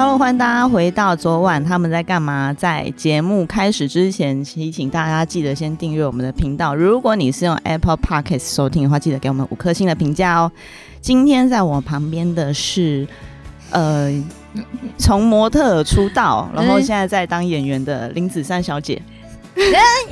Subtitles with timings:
[0.00, 2.54] Hello，欢迎大家回到昨晚他们在干嘛？
[2.56, 6.72] 在节目开始之前，提醒大家记得先订阅我们的频道。
[6.72, 10.52] 如果你是用 Apple Podcast 收听的话，记得给我们五颗星的评价哦。
[11.00, 13.04] 今天在我旁边的是，
[13.72, 14.08] 呃，
[14.98, 19.02] 从模特出道，然后现在在当演员的林子珊小姐，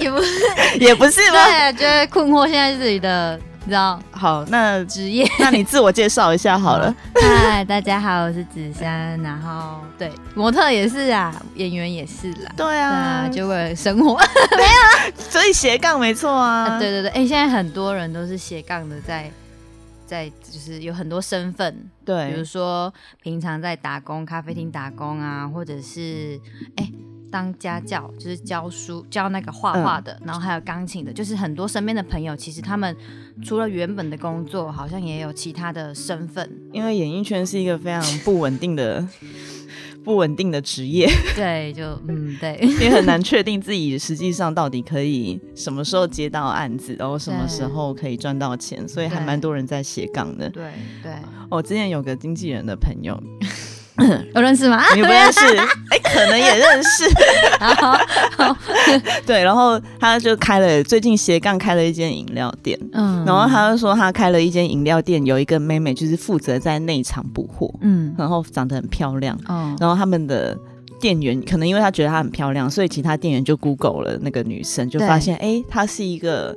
[0.00, 1.45] 也不是，也不是吗？
[1.45, 3.38] 对，觉得困惑现在自己的。
[3.66, 4.01] 你知道？
[4.12, 6.95] 好，那职业， 那你自我介绍一下好了。
[7.20, 12.52] 嗨，大家好，我是子珊，然后对，模特也是啊，演员也是啦。
[12.56, 14.15] 对啊，就为了生活，
[14.56, 16.79] 没有，所以斜杠没错啊。
[16.79, 19.29] 对对对，哎，现在很多人都是斜杠的，在
[20.06, 26.41] 在就是有很多身份，对，比如说平常在打工，咖啡厅打工啊，或者是
[26.77, 26.89] 哎。
[27.36, 32.97] 当家教就是教书教那个画画的，然后还有钢琴的，就是很多身边的朋友，其实他们
[33.44, 36.50] 除了原本的工作，好像也有其他的身份。
[36.72, 39.06] 因为演艺圈是一个非常不稳定的、
[40.02, 41.06] 不稳定的职业。
[41.36, 50.48] 对，就嗯，对，也很难 确定自己实际上到底可以什么时候接到案子，然后什么时候可以赚到钱，所以还蛮多人在斜杠的。
[50.48, 51.12] 对对，
[51.50, 53.22] 我之前有个经纪人的朋友。
[54.34, 54.83] 有认识吗？
[54.94, 55.41] 你不认识？
[55.91, 57.05] 哎，可能也认识。
[59.27, 62.78] 对，然后他就开了，最近斜杠开了一间饮料店。
[62.92, 67.72] 嗯，然后他就说他开了一间饮料店，有一个妹妹就是负责在内场补货。
[67.80, 69.39] 嗯，然后长得很漂亮。
[69.48, 70.56] 哦，然后他们的
[71.00, 76.55] 店员可能因为他觉得她很漂亮，所以其他店员就 Google 了那个女生，就发现哎，她是一个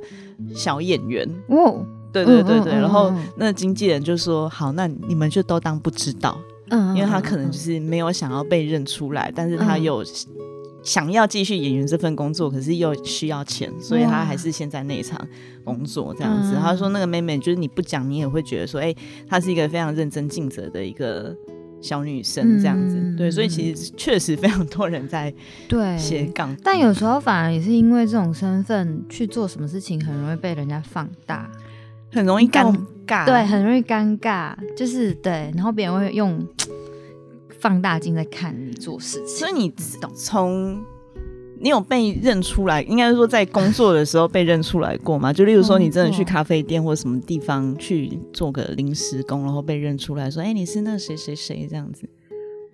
[0.54, 1.26] 小演员。
[1.48, 2.72] 哦，对对对对。
[2.72, 6.38] 然后那经纪人就说：“好，那你们就都当不知道。”
[6.70, 10.02] 嗯，因为他可能就是没有想要被认出来，但是他又
[10.82, 15.20] 想要继续演员这份工作，可是又需要钱，所以他还是先在内场
[15.62, 16.54] 工作这样子。
[16.58, 18.94] 他说那个妹妹就是你不讲，你也会觉得说，哎，
[19.28, 21.36] 她是一个非常认真尽责的一个
[21.82, 23.14] 小女生这样子。
[23.16, 25.32] 对，所以其实确实非常多人在
[25.68, 31.50] 对斜杠，但有时候反而也是因为这种身份去做什么事情，很容易被人家放大。
[32.12, 32.74] 很容易尴
[33.10, 36.46] 尬，对，很容易尴尬，就是对，然后别人会用
[37.58, 39.74] 放大镜在看你做事情，所以你
[40.14, 40.80] 从
[41.58, 45.32] 你有被认出来，应该是说在工作的时候被认出来过吗？
[45.32, 52.08] 就例如说你真的去咖啡店或什么地方去做个临时工，然后被认出来说，哎，你是那谁谁谁这样子？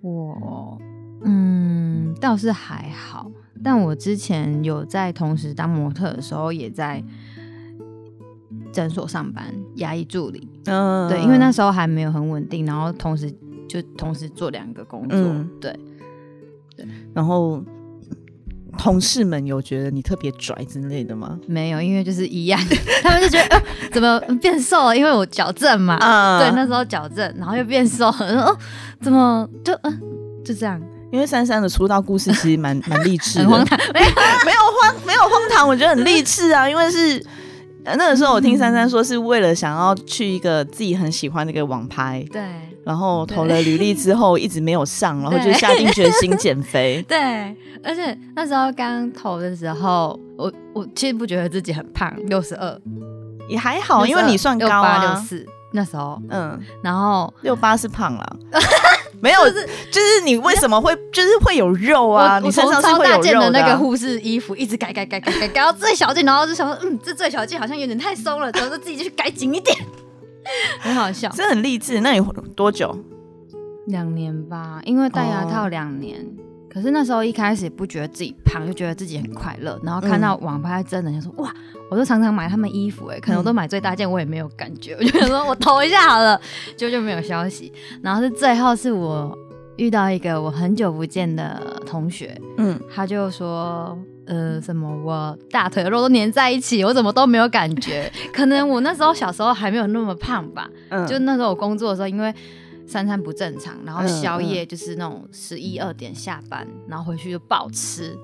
[0.02, 0.78] 我
[1.24, 3.30] 嗯，倒是还好，
[3.64, 7.02] 但我之前有在同时当模特的时候，也在。
[8.76, 9.42] 诊所上班，
[9.76, 10.46] 牙医助理。
[10.66, 13.32] 嗯，对，因为那时候还没有很稳定，然后同时
[13.66, 15.18] 就同时做两个工作。
[15.58, 15.74] 对，
[16.76, 16.86] 对。
[17.14, 17.62] 然后
[18.76, 21.38] 同事们有觉得你特别拽之类的吗？
[21.48, 22.60] 没有，因为就是一样，
[23.02, 24.94] 他们就觉得怎么变瘦了？
[24.94, 25.94] 因为我矫正嘛。
[25.94, 26.38] 啊。
[26.38, 28.54] 对，那时候矫正，然后又变瘦，哦，
[29.00, 30.00] 怎么就嗯
[30.44, 30.78] 就这样？
[31.10, 33.78] 因为珊珊的出道故事其实蛮蛮励志， 很荒唐。
[33.94, 34.06] 没有
[34.44, 37.24] 没有荒没有荒唐，我觉得很励志啊，因为是。
[37.94, 42.42] 那个时候我听珊珊说，是为了想要去一个自己很喜欢的一个网拍，对，
[42.84, 47.00] 然后投了履历之后一直没有上，然后就下定决心减肥。
[47.08, 47.18] 对，
[47.84, 52.80] 而且那时候刚投的时候，我我其实不觉得自己很胖，六十二
[53.48, 58.36] 也还好，因为你算高啊，六四那时候，嗯，然后六八是胖了。
[59.20, 62.38] 没有，是就是你为什么会就是会有肉啊？
[62.38, 63.50] 你身上是会有肉的。
[63.50, 69.76] 那个护士衣服一直改改改改改改到最小件，然后就想说，嗯，这最小件好像有点太松了，然后自己就去改紧一点，
[70.80, 71.30] 很好笑。
[71.34, 72.00] 这很励志。
[72.00, 72.96] 那你多久？
[73.86, 76.26] 两年吧，因为戴牙套两年。
[76.76, 79.80] 可是那时候一开始不觉得自己胖，就觉得自己很快乐。
[79.82, 81.50] 然后看到网拍真人，就说哇，
[81.90, 84.92] 我都常常买他们衣服，哎，可能我都买最大件，我也没有感觉。
[84.92, 86.38] 我就想说我投一下好了，
[86.76, 87.72] 就就没有消息。
[88.02, 89.34] 然后是最后是我
[89.76, 98.12] 遇到一个我很久不见的同学，嗯，他就说，呃，什么我大腿肉都粘在一起，我怎么都没有感觉？
[98.34, 100.68] 可能我那时候小时候还没有那么胖吧。
[100.90, 102.34] 嗯，就那时候我工作的时候，因为。
[102.86, 108.16] 三餐不正常，然后宵夜就是那种十一二点下班，然后回去就暴吃，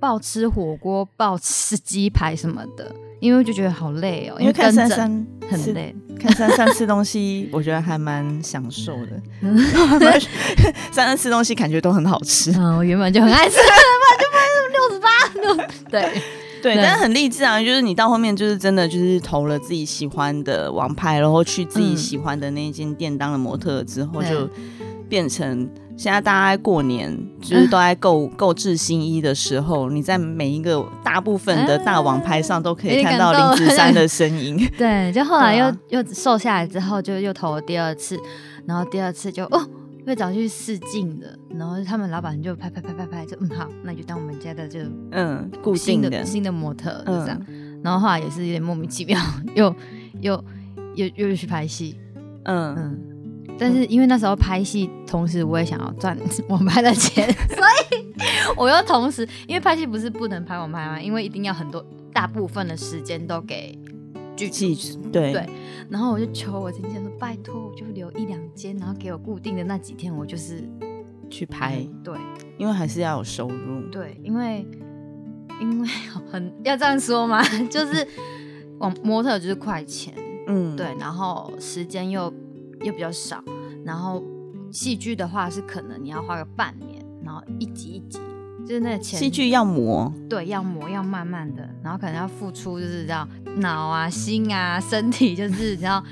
[0.00, 4.36] 暴吃火锅，暴吃鸡排什么的，因为就觉得好累哦。
[4.38, 9.22] 因为看珊珊很累，看珊珊吃东西，我觉得还蛮享受的。
[10.92, 12.52] 珊珊吃东西感觉都很好吃。
[12.52, 13.62] 嗯，我原本就很爱吃， 就
[14.34, 15.08] 卖六十八，
[15.90, 16.22] 对。
[16.64, 17.60] 对，但是很励志啊！
[17.60, 24.48] 就是你到后面就是真的就是投了自己喜欢的王牌，然后去自己喜欢的那间店当了模特之后，就
[25.06, 34.66] 变成现在大家在过年就是都在购购置新衣的时候，你在每一个大部分的大网拍上都可以看到林子山的身影。
[34.78, 38.18] 对，就后来又又瘦下来之后，就又投了第二次，
[38.66, 39.68] 然后第二次就哦。
[40.06, 44.80] 会找去试镜的，然后他们老板就拍拍拍拍拍，就嗯好，那就当我们家的就
[45.12, 47.40] 嗯固定的新的模特就这样。
[47.82, 49.20] 然后后来也是有点莫名其妙，
[49.54, 49.74] 又
[50.20, 50.44] 又
[50.94, 51.98] 又又去拍戏，
[52.44, 53.00] 嗯嗯。
[53.56, 56.18] 但是因为那时候拍戏，同时我也想要赚
[56.48, 57.58] 网拍的钱， 所
[57.90, 58.12] 以
[58.56, 61.00] 我又同时因为拍戏不是不能拍网拍吗？
[61.00, 63.78] 因为一定要很多大部分的时间都给
[64.36, 64.74] 剧剧
[65.12, 65.48] 对对。
[65.88, 70.62] 然后我就求我经纪人说：“拜托，我就留一两间，然后给我固定的那几天，我就是
[71.30, 72.16] 去拍。”对，
[72.58, 73.82] 因为还是要有收入。
[73.90, 74.66] 对，因为
[75.60, 75.88] 因为
[76.30, 77.42] 很要这样说嘛？
[77.68, 78.06] 就是
[78.78, 80.14] 我模特就是快钱，
[80.46, 82.32] 嗯，对，然后时间又。
[82.82, 83.42] 又比较少，
[83.82, 84.22] 然后
[84.70, 88.18] 戏剧的话是可能你要花个半年，然后一集一集，
[88.66, 89.18] 就是那钱。
[89.18, 93.26] 戏剧要磨，对，要磨，要慢慢的，然后可能要付出，就是叫
[93.58, 96.02] 脑啊、心啊、 身体，就是你要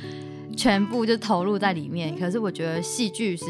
[0.56, 2.16] 全部就投入在里面。
[2.18, 3.44] 可是我觉得戏剧是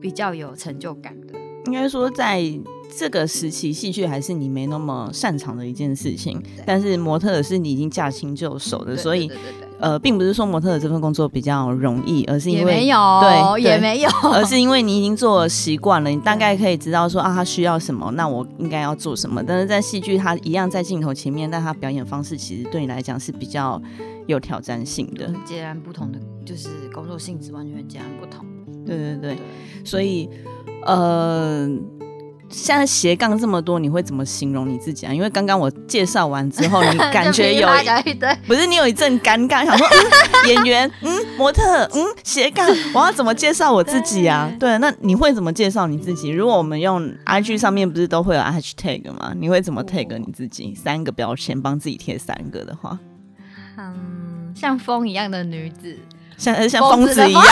[0.00, 1.34] 比较有成就感的。
[1.66, 2.42] 应该说，在
[2.96, 9.30] 这个时期，戏剧还是你没那么擅长的一件事情，但是模特是你已经驾轻就熟的，所以。
[9.80, 19.42] 呃，并不是说模特的这份工作比较容易，而是因为对也没有，而是因为你已经做习惯了，你大概可以知道说啊，他需要什么，那我应该要做什么。
[19.42, 23.80] 但是在戏剧，他一样在镜头前面，但他表演方式其实对你来讲是比较
[24.26, 28.44] 有挑战性的，截然不同的，就是工作性质完全截然不同。
[28.84, 29.38] 对对对，
[29.84, 30.28] 所以
[30.84, 31.68] 呃。
[32.50, 35.12] 现在斜杠这么多，你会怎么形容你自己啊？
[35.12, 37.68] 因为刚刚我介绍完之后， 你感觉有
[38.46, 39.86] 不是你有一阵尴尬，想说
[40.46, 44.50] 演员，嗯，模特，嗯，斜杠，我要怎么介绍我自己啊？
[44.58, 46.28] 对，那你会怎么介绍你自己？
[46.30, 49.32] 如果我们用 IG 上面不是都会有 hashtag 吗？
[49.36, 50.74] 你会怎么 tag 你自己？
[50.74, 52.98] 三个标签，帮自己贴三个的话，
[53.76, 55.96] 嗯，像风一样的女子，
[56.38, 57.42] 像像疯子一样。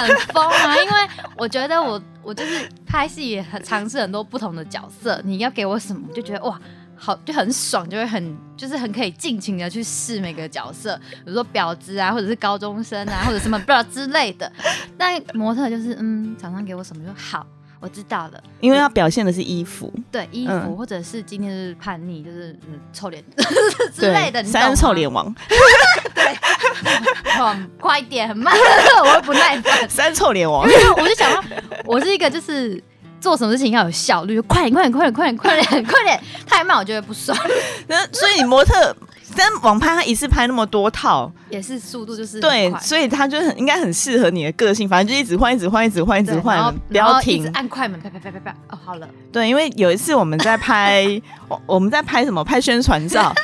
[0.00, 0.76] 很疯啊！
[0.76, 6.60] 因为我觉得我我就是拍戏也很尝试很多不同的角色，你要给我什么，就觉得哇，
[6.96, 14.50] 好就很爽，就会很就是很可以尽情的去试每个角色，比如说婊子啊，或者是高中生啊，或者什么不知道之类的。
[14.98, 17.46] 但模特就是嗯，厂商给我什么就好。
[17.86, 22.58] 我知道了，因为要表现的是衣服，对衣服，或者是今天是叛逆，就是
[22.92, 23.22] 臭脸
[23.94, 25.32] 之类的，三臭脸王，
[26.12, 26.36] 对，
[27.78, 28.52] 快一点，很慢，
[29.04, 29.88] 我会不耐烦。
[29.88, 30.64] 三臭脸王，
[30.96, 31.40] 我就想到，
[31.84, 32.82] 我是一个就是
[33.20, 37.38] 做什么事情要有效率，快点，快点，快点，快点，快点，快点，太慢我觉得不爽。
[37.86, 38.96] 那所以你模特。
[39.36, 49.08] 但网拍他一次拍那么多套，也是速度就是对，所以他就很应该很适合你的个性，反正就一直换，一直换，一直换，一直换，不要停，按快门，啪啪啪啪啪，哦，好了。
[49.30, 51.06] 对，因为有一次我们在拍，
[51.66, 52.42] 我们在拍什么？
[52.42, 53.34] 拍宣传照。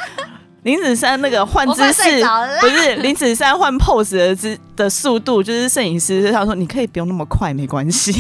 [0.63, 2.25] 林子珊那个换姿势，
[2.61, 8.13] 不是林子珊换 pose 的姿的速度，就是摄影师他说你可以不用那么快，没关系。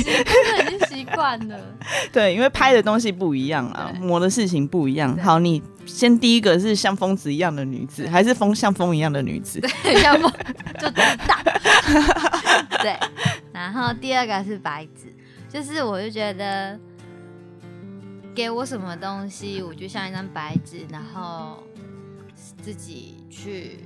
[1.14, 1.58] 惯了。
[2.12, 5.16] 对，因为拍的东西不一样啊，磨的事情不一样。
[5.18, 9.60] 好，你先第一个是像疯子一样的女子，还是风像风一样的女子？
[9.60, 10.30] 对，像风
[10.78, 11.42] 就大。
[12.82, 12.98] 对，
[13.52, 15.12] 然后第二个是白纸，
[15.48, 16.78] 就是我就觉得
[18.34, 21.62] 给我什么东西，我就像一张白纸，然后。
[22.60, 23.78] 自己去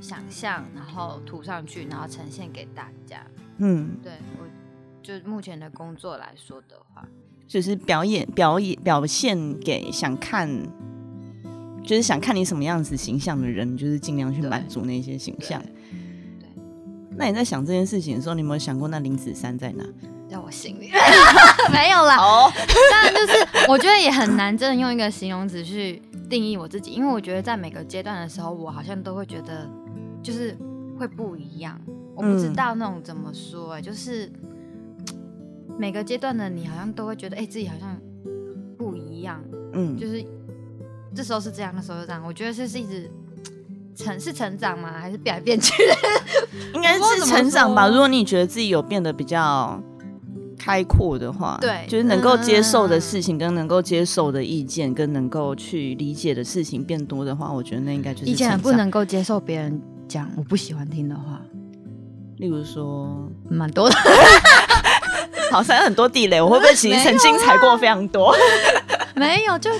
[0.00, 3.22] 想象，然后涂上去，然后呈现给大家。
[3.58, 4.46] 嗯，对我
[5.02, 7.06] 就目前的工作来说的话，
[7.46, 10.48] 就是表演、表演、表现给想看，
[11.82, 15.62] 就是想看你什么样子形象的人，就是尽量去满足那些形象。
[16.38, 16.48] 对，
[17.16, 19.84] 那你在想这件事情的时候，你有没有想过那林子山在哪？
[20.28, 20.90] 在我心里
[21.72, 22.16] 没有啦。
[22.16, 22.52] 哦，
[22.90, 26.02] 当然就是我觉得也很难，真的用一个形容词去。
[26.30, 29.68] 定义我自己，因为我觉得在每个阶段的时候，我好像都会觉得
[30.22, 30.56] 就是
[30.96, 31.76] 会不一样。
[32.14, 34.30] 我不知道那种怎么说，哎，就是
[35.80, 37.96] 每个阶段的你好像都会觉得，哎，自己好像
[38.76, 39.42] 不一样。
[39.72, 40.22] 嗯，就是
[41.14, 42.22] 这时候是这样，那时候是这样。
[42.26, 43.10] 我觉得这是一直
[43.96, 44.92] 成是成长吗？
[45.00, 45.72] 还是变来变去？
[46.74, 47.88] 应该是成长吧。
[47.88, 49.82] 如果你觉得自己有变得比较。
[50.62, 61.40] 开阔的话，对，就是能够接受的事情，跟能够接受的意见，跟能够去理解的事情变多的话，我觉得那应该就是以前不能够接受别人讲我不喜欢听的话，
[62.36, 63.96] 例如说蛮多的，
[65.50, 68.34] 好像很多地雷，我会不会其实曾经踩过非常多？
[69.16, 69.70] 没有，就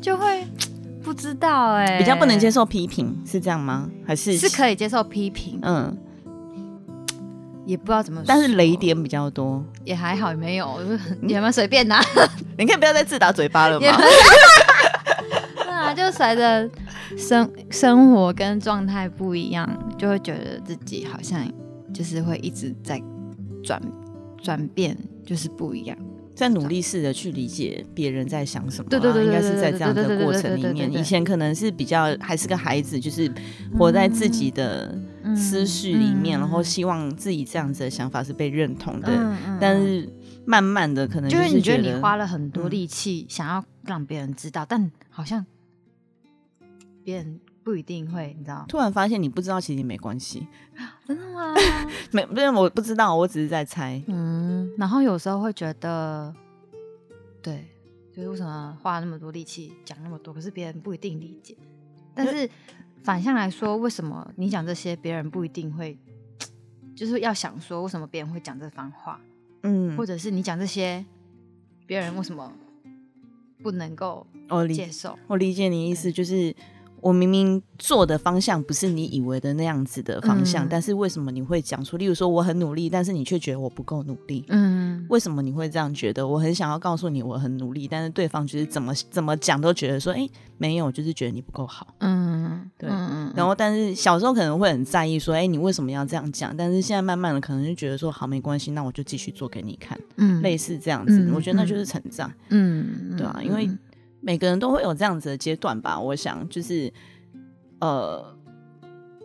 [0.00, 0.46] 就会
[1.02, 3.88] 不知道哎，比较不能接受批评是这样吗？
[4.06, 5.58] 还是是可以接受批评？
[5.62, 5.96] 嗯。
[7.64, 10.80] 也不知道怎么，但是雷点比较多，也还好，也没有，
[11.28, 11.96] 也蛮随便的。
[12.58, 13.86] 你可以不要再自打嘴巴了吗？
[15.94, 16.68] 就随着
[17.16, 21.40] 生生活跟状态不一样，就会觉得自己好像
[21.94, 23.00] 就是会一直在
[23.62, 23.80] 转
[24.42, 25.96] 转变，就是不一样。
[26.34, 30.90] 在努力试着去理解别人在想什么，对对对，应该是在这样的过程里面。
[30.90, 33.30] 以前可能是比较还是个孩子，就是
[33.78, 34.98] 活在自己的
[35.36, 39.36] 思绪里面，然后希望自己这样子的想法是被认同的。
[39.60, 40.08] 但是
[40.46, 45.44] 慢慢的，可能就是你觉得你花了很多力气想要让别人知道，但好像
[47.04, 48.64] 别人不一定会，你知道？
[48.68, 50.46] 突然发现你不知道，其实没关系。
[51.06, 51.54] 真的吗？
[52.10, 54.02] 没，不是，我不知道，我只是在猜。
[54.08, 56.34] 嗯，然后有时候会觉得，
[57.40, 57.64] 对，
[58.14, 61.56] 就是为什么花那么多力气讲那么多，可是别人不一定理解。
[62.14, 62.48] 但是
[63.02, 65.96] 反向来说，为什么你讲这些，别人不一定会，
[66.96, 69.20] 就是要想说，为什么别人会讲这番话？
[69.62, 71.04] 嗯，或者是你讲这些，
[71.86, 72.52] 别人为什么
[73.62, 74.26] 不能够
[74.74, 75.16] 接受？
[75.28, 76.54] 我理解你意思，就是。
[77.02, 81.96] 我明明做的方向不是你以为的那样子的方向，但是为什么你会讲出？
[81.96, 84.44] 例如说我很努力，但是你却觉得我不够努力。
[84.48, 86.26] 嗯，为什么你会这样觉得？
[86.26, 90.28] 我很想要告诉你我很努力，但是对方就是怎么怎么讲都觉得说，哎，
[90.58, 91.88] 没有，就是觉得你不够好。
[91.98, 92.88] 嗯，对。
[92.88, 96.56] 然后，但是小时候可能会很在意说，哎，你为什么要这样讲？
[96.56, 99.98] 但是现在慢慢的可能就觉得说，好，没关系，那我就继续做给你看。
[100.18, 102.32] 嗯，类似这样子，我觉得那就是成长。
[102.50, 103.68] 嗯，对啊，因为。
[104.22, 106.90] 每个人都会有这样子的阶段吧，我想就是，
[107.80, 108.31] 呃，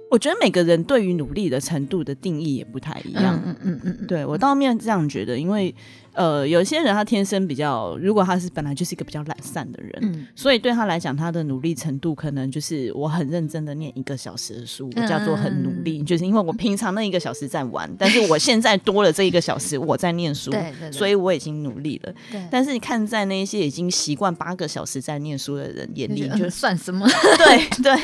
[0.10, 3.42] 我觉得每个人对于努力的程度的定义也不太一样。
[3.46, 5.74] 嗯嗯嗯，对我到面这样觉得，因为。
[6.14, 22.12] 呃，有些人他天生比较，如果他是本来就是一个比较懒散的人，嗯，所以对他来讲，他的努力程度可能就是我很认真的念一个小时的书，我叫做很努力，就是因为我平常那一个小时在玩， 但是我现在多了这一个小时我在念书， 对对，所以我已经努力了。
[22.32, 27.08] 对，但是你看在那些已经习惯八个小时在念书的人眼里，就算什么？
[27.38, 27.96] 对对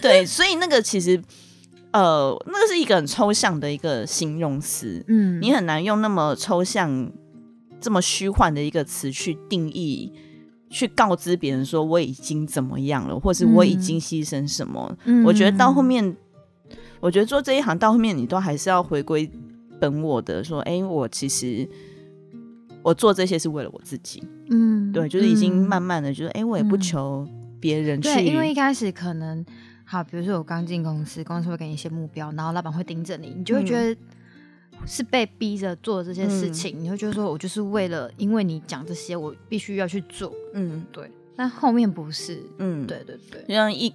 [0.00, 1.22] 对，所以那个其实，
[1.92, 7.10] 呃，那个是一个很抽象的一个形容词，嗯，你很难用那么抽象。
[7.78, 10.10] 这么虚幻的一个词去定义，
[10.70, 14.96] 去告知别人说我已经怎么样了，或是我已经牺牲什么？
[15.24, 16.16] 我觉得到后面，
[17.00, 19.30] 我觉得做这一行到后面，你都还是要回归
[19.78, 21.68] 本我的，说，哎，我其实
[22.82, 24.24] 我做这些是为了我自己。
[24.48, 27.28] 嗯，对，就是已经慢慢的，就是哎，我也不求
[27.60, 29.44] 别人去，因为一开始可能
[29.86, 33.98] 好，比如说我刚进公司，公司会给你一些目标，然后老板会盯着你，你就会觉得。
[34.84, 40.30] 是被逼着做这些事情，你会觉得说，我就是为了因为你讲这些，我必须要去做。
[40.52, 41.10] 嗯，对。
[41.34, 43.42] 但后面不是，嗯，对对对。
[43.48, 43.88] 就像一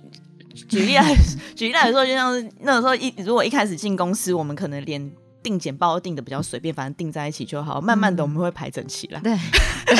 [0.67, 1.15] 举例来
[1.55, 5.11] 举例来说，就像是那个时候一如果一开始进公司，我们可能连
[5.43, 7.79] 定简报定的比较随便，反正定在一起就好。
[7.79, 9.21] 慢慢的，我们会排整齐了。
[9.21, 9.37] 对
[9.85, 9.95] 对，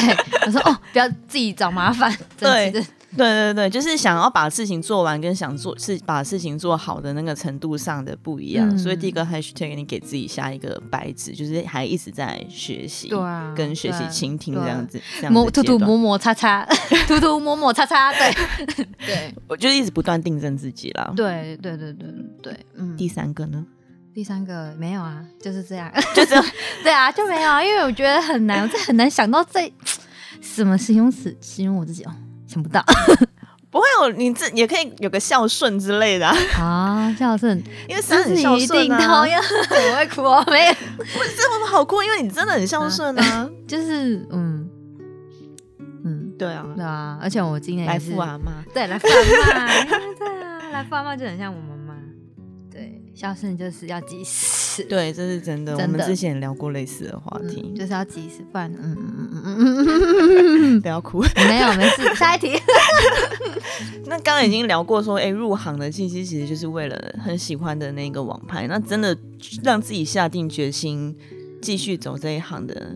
[0.48, 2.12] 我说哦，不要自己找麻烦。
[2.40, 2.74] 对。
[3.18, 8.78] 对对对，就是想要把事情做完，跟想做是把事情做好的那个程度上的不一样。
[8.78, 16.66] 所以第一个 hashtag 你给自己下一个白纸，就是还一直在学习，对啊，跟学习倾听这样子，磨涂涂磨磨擦擦，
[17.08, 18.34] 涂涂磨磨擦擦，对
[19.06, 21.14] 对， 我就一直不断订正自己了。
[21.16, 22.10] 对对对对
[22.42, 22.96] 对，嗯。
[22.96, 23.66] 第三个呢？
[24.14, 26.46] 第三个没有啊，就是这样，就这样，
[26.84, 29.72] 对啊，就没有啊，因为我觉得很难，我这很难想到这
[30.42, 32.14] 什么形容词形容我自己哦。
[32.52, 32.84] 想不到，
[33.72, 36.28] 不会有你这也可以有个孝顺之类的
[36.60, 40.22] 啊，孝顺，因为三很孝顺啊，我会哭？
[40.24, 44.70] 哦，没有，不是这么好哭，因为你真的很孝顺啊， 就是嗯。
[46.04, 49.68] 嗯，对啊，对啊，而且我今年来富阿妈，对，来富阿妈，
[50.18, 51.94] 对啊，来富阿妈就很像我妈妈，
[52.72, 54.61] 对，孝顺就是要及时。
[54.90, 55.76] 对，这是真的。
[55.78, 62.16] 我们之前聊过类似的话题，就是要及时，不然，嗯嗯嗯嗯嗯， 不要哭， 没有，没事。
[62.16, 62.52] 下一题。
[64.06, 69.18] 那刚刚已经聊过，说，哎，入行的契机其实就是为了很喜欢的那个网拍，那真的
[69.64, 71.16] 让自己下定决心
[71.62, 72.94] 继续走这一行的。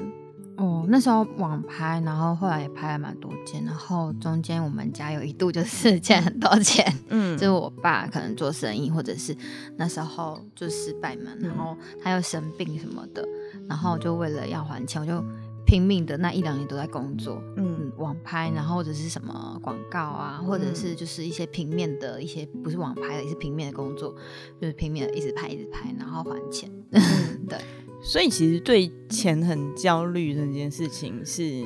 [0.58, 9.36] 哦，那时候网拍，然后后来也拍了蛮多件，然后中间我们家有一度就是欠很多钱， 嗯，就是我爸可能做生意，或者是
[9.78, 13.28] 那时候就失败嘛，然后他又生病什么的，
[13.68, 15.22] 然后就为了要还钱，我就
[15.66, 24.16] 拼命的那一两年都在工作，嗯，网拍，然后或者是什么广告啊，或者是就是一些平面的一些不是网拍的，也是平面的工作，
[24.62, 26.72] 就是拼命的一直拍一直拍，然后还钱，
[27.50, 27.58] 对。
[28.06, 31.66] 所以其实对钱很焦虑这件事情是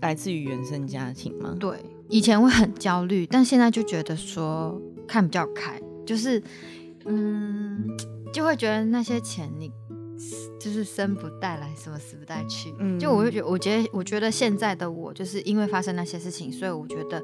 [0.00, 1.56] 来自于原生家庭吗？
[1.58, 1.76] 对，
[2.08, 6.40] 以前会很焦虑，但现在就觉得说看比较开，就是
[7.04, 7.84] 嗯，
[8.32, 9.68] 就会觉得那些钱你
[10.60, 12.72] 就是生不带来，什么死不带去。
[12.78, 17.20] 嗯，就我会觉，我觉得我觉得现在的我就是因为发生那些事情，所以我觉得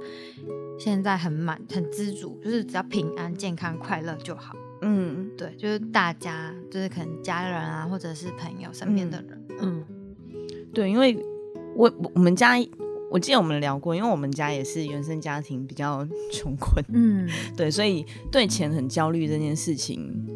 [0.79, 4.57] 现在很满很知足，就是只要平安、健康、快乐就好。
[4.83, 5.55] 嗯，对。
[5.57, 9.85] 就是大家，就是可能家人啊，或者是朋友身边的人，嗯，
[10.75, 11.17] 对，因为
[11.75, 12.55] 我我们家，
[13.11, 20.27] 我记得我们聊过，因为我们家也是原生家庭比较 穷困，嗯，对，所以对钱很焦虑这件事情，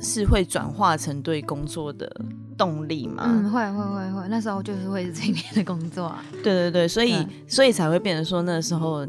[0.00, 2.10] 是会转化成对工作的
[2.58, 3.24] 动力吗？
[3.26, 9.06] 嗯，会会会会，那时候就是会这一年的工作啊，对对对，所以所以才会变成说那时候，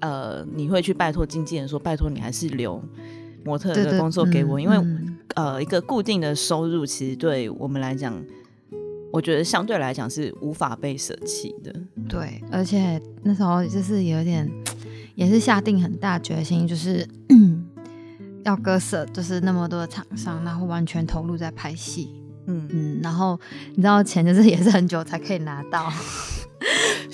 [0.00, 2.82] 呃，你会去拜托经纪人说，拜托你还是留。
[3.44, 4.76] 模特的工作给我，因为
[5.34, 8.14] 呃，一个固定的收入，其实对我们来讲，
[9.12, 11.74] 我觉得相对来讲是无法被舍弃的。
[12.08, 14.50] 对，而且那时候就是有点，
[15.14, 17.06] 也是下定很大决心，就是
[18.44, 22.10] 要割舍，就是那么多的厂商，然后完全投入在拍戏。
[22.46, 23.38] 嗯嗯，然后
[23.70, 25.92] 你知道钱就是也是很久才可以拿到。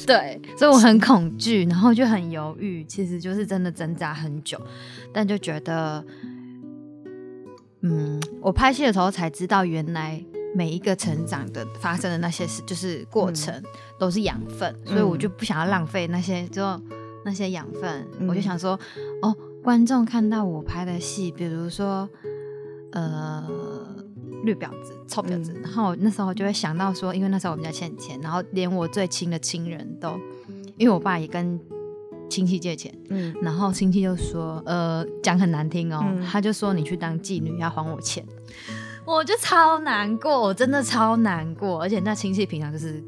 [0.04, 4.60] 对，所以我很恐惧，然后就很犹豫，其实就是真的挣扎很久，
[5.12, 6.04] 但就觉得，
[7.80, 10.22] 嗯，我拍戏的时候才知道，原来
[10.54, 13.62] 每一个成长的发生的那些事，就是过程
[13.98, 16.62] 都是养分，所以我就不想要浪费那些，就
[17.24, 18.78] 那些养分，我就想说，
[19.22, 22.08] 哦，观众看到我拍的戏，比如说，
[22.92, 23.75] 呃。
[24.44, 30.18] 绿婊子、臭婊子，然后那时候就会想到说，因为那时候我们家欠钱，然后连我最亲的亲人都，
[30.76, 31.58] 因为我爸也跟
[32.28, 38.24] 亲戚借钱，嗯，然后亲戚就说，呃，讲很难听哦，他就说你去当妓女要还我钱，
[39.04, 43.02] 我就超难过，我真的超难过，而且那亲戚平常就是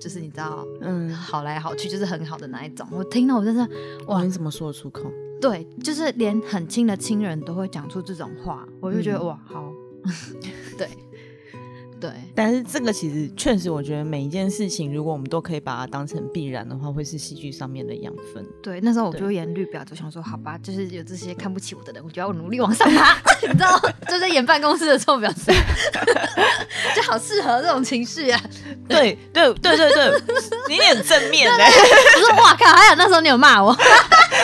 [0.00, 3.68] 就是你知道，嗯，好来好去就是很好的那一种，我听了我真的，
[4.06, 5.10] 哇，你怎么说得出口？
[5.40, 9.72] 对，就是连很亲的亲人都会讲出这种话，我就觉得哇，好。
[10.78, 10.88] 对，
[12.00, 18.44] 对，但是这个其实确实，我觉得每一件事情，如果我们都可以把它当成必然的话，会是戏剧上面的养分。
[18.62, 25.52] 对，那时候我就演绿表，就想说，好吧，就是有这些看不起我的人，我就要努力往上爬，你知道，就在演办公室的臭表示，
[26.94, 28.40] 就好适合这种情绪啊。
[28.88, 30.12] 对，对，对，对，对，
[30.68, 31.64] 你很正面嘞。
[32.16, 33.72] 我说，哇靠，还有那时候你有骂我。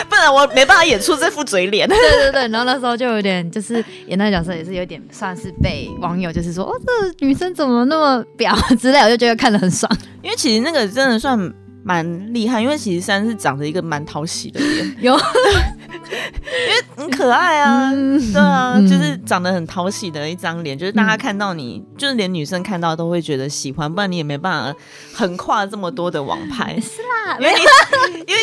[0.09, 1.87] 不然我没办法演出这副嘴脸。
[1.87, 9.91] 对对对，然后那时候就有点，就是演那个角色也是有点算是被网友就是说，哦，这女生怎么那么婊之类，我就觉得看得很爽。
[10.23, 11.37] 因为其实那个真的算。
[11.83, 15.17] 蛮厉害，因为其实三是长着一个蛮讨喜的脸，有，
[15.97, 24.79] 因为很可爱啊，对啊，就是长得很讨喜的一张脸，就是大家看到你，就是连女生看到都会觉得喜欢，不然你也没办法
[25.15, 26.75] 横跨这么多的网拍。
[26.81, 28.41] 是啦，因为你因为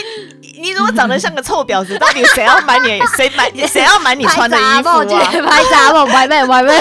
[0.61, 3.01] 你如果长得像个臭婊子，到底谁要买你？
[3.17, 3.51] 谁买？
[3.67, 5.05] 谁要买你穿的衣服啊？
[5.05, 6.05] 拍杂不？
[6.13, 6.81] 外卖拍卖，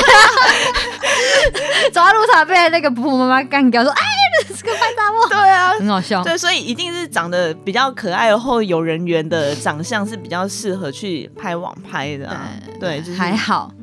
[1.91, 4.12] 走在路上被那个婆婆妈妈干掉，说哎。
[4.53, 6.23] 是个拍杂货，对啊，很好笑。
[6.23, 12.35] 对，所以一定是长得比较可爱后有人缘的长相是比较适合去拍网拍的。
[12.79, 13.73] 对，还好。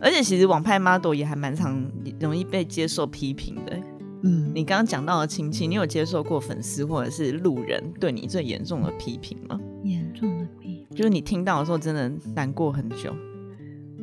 [0.00, 1.84] 而且其实网拍 model 也还蛮常
[2.20, 3.76] 容易被接受批评的。
[4.22, 9.58] 嗯，你刚刚讲到的亲戚，你有接受过粉丝或者是路人对你最严重的批评吗？
[9.84, 13.14] 严重的批，就是你听到的时候真的难过很久。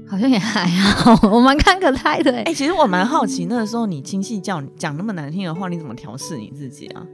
[0.07, 2.31] 好像也还好，我蛮看可开的。
[2.43, 7.05] 哎，其实我蛮好奇，那个时候你亲戚叫你讲那么难听的话，你怎么调试你自己啊？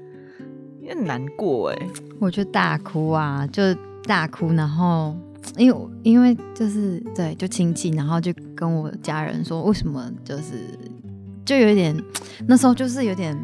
[0.82, 1.88] 因为难过哎，
[2.20, 3.62] 我就大哭啊，就
[4.04, 5.16] 大哭，然后
[5.58, 10.78] 因为因为就是对，就亲戚，然后就跟我家人说，为什么就是
[11.46, 11.96] 就有点
[12.46, 13.38] 那时候就是有点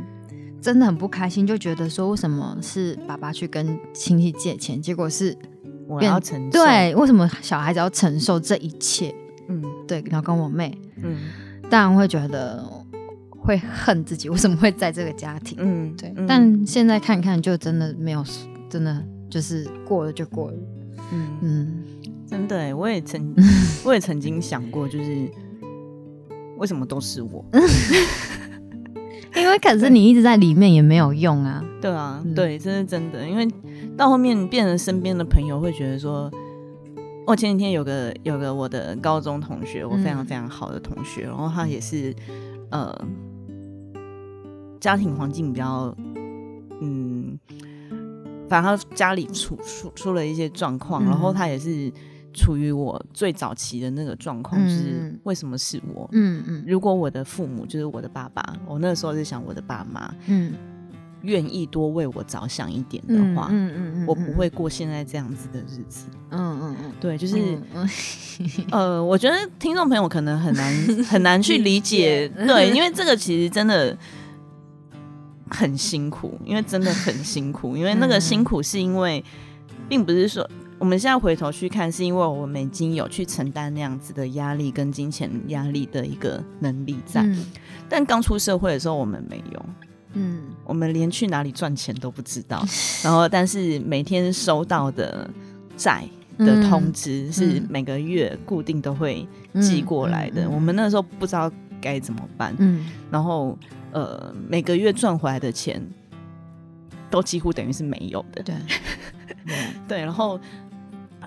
[0.61, 5.33] 真的很不开心，就觉得说为什么是爸爸去跟亲戚借钱，结果是
[5.87, 9.15] 我要承受，对，为什么小孩子要承受这一切？
[9.87, 11.17] 嗯，对，然后跟我妹，嗯，
[11.69, 12.63] 当然会觉得
[13.29, 16.13] 会恨自己为什么会在这个家庭，嗯，对。
[16.27, 18.23] 但现在看看，就真的没有，
[18.69, 20.57] 真的就是过了就过了，
[21.11, 21.27] 嗯。
[21.41, 21.83] 嗯，
[22.27, 23.33] 真的，我也曾
[23.85, 25.31] 我也曾经想过，就是
[26.57, 27.45] 为什么都是我，
[29.35, 33.47] 因为可是你一直在里面也没有用啊，对啊，对，这是真的，因为
[33.95, 36.29] 到后面变成身边的朋友会觉得说。
[37.27, 42.15] 我前几天有个有个我的高中同学，我非常非常好的同学，然后他也是
[42.71, 42.95] 呃
[44.79, 45.93] 家庭环境比较
[46.79, 47.37] 嗯，
[48.47, 51.91] 反正他家里出出出了一些状况，然后他也是
[52.33, 56.07] 处于我最早期的那个状况，就是为什么是我？
[56.13, 60.53] 嗯嗯，如果我的父母就是我的爸爸，我那时候是想我的爸妈，嗯。
[61.27, 66.05] 愿意多为我着想一点的话，嗯嗯嗯，我不会过现在这样子的日子。
[66.31, 67.37] 嗯嗯嗯，对，就是，
[68.71, 70.73] 呃，我觉得听众朋友可能很难
[71.05, 73.95] 很难去理解，对，因为这个其实真的
[75.49, 79.23] 很辛苦，因为真的很辛苦， 因为那个辛苦是因为，
[79.89, 87.25] 并不是说我们现在回头去看，是因为我们已经有去承担那样子的压力跟金钱压力的一个能力在。
[87.89, 89.65] 但刚出社会的时候，我们没有。
[90.13, 92.63] 嗯，我们连去哪里赚钱都不知道。
[93.03, 95.29] 然后，但是每天收到的
[95.75, 96.03] 债
[96.37, 99.27] 的通知是每个月固定都会
[99.61, 100.49] 寄过来的。
[100.49, 102.55] 我们那时候不知道该怎么办。
[102.59, 103.57] 嗯，然后
[103.91, 105.81] 呃，每个月赚回来的钱
[107.09, 108.43] 都几乎等于是没有的。
[108.43, 108.55] 对，
[109.87, 110.39] 对，然后。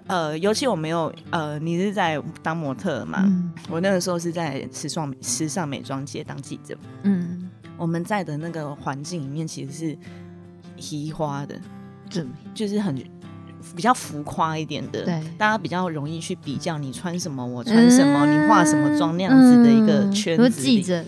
[0.07, 3.31] 呃，尤其我没有呃，你是在当模特嘛？
[3.69, 6.77] 我那个时候是在时尚时尚美妆界当记者。
[7.05, 7.49] 嗯，
[7.81, 9.99] 我们在的那个环境里面其实是
[10.77, 11.59] 提花的，
[12.11, 12.23] 就
[12.55, 12.95] 就是很
[13.75, 15.05] 比较浮夸一点的。
[15.05, 20.63] 对，大家比较容易去比较你穿什么，我穿什么，你化什么妆那样子的一个圈子。
[20.63, 21.03] 记者，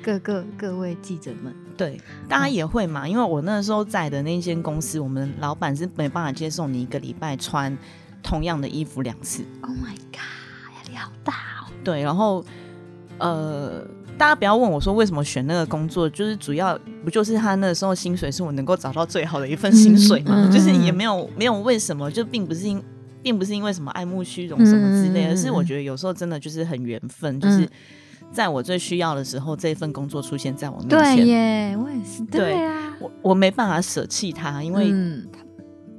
[0.00, 3.08] 各个各位记者们，对，大家也会嘛？
[3.08, 7.76] 因为我那时候在的那间公司，我们老板是没办法接受你一个礼拜穿。
[8.24, 11.66] 同样的衣服两次，Oh my god，压力好大哦。
[11.82, 12.44] 对，然后
[13.18, 13.84] 呃，
[14.18, 20.48] 大家不要问我说为什么选那个工作，就是主要不就是他那时候薪水是我能够找到最好的一份薪水嘛？
[20.52, 22.80] 就是也没有没有为什么，就并不是因
[23.20, 27.68] 并不是因为什么爱慕虚荣什么之类，而是我觉得有时候真的就是很缘分，就是
[28.30, 31.16] 在我最需要的时候，这份工作出现在我面前。
[31.16, 32.22] 对耶，我也是。
[32.30, 34.92] 对啊，我我没办法舍弃他，因为。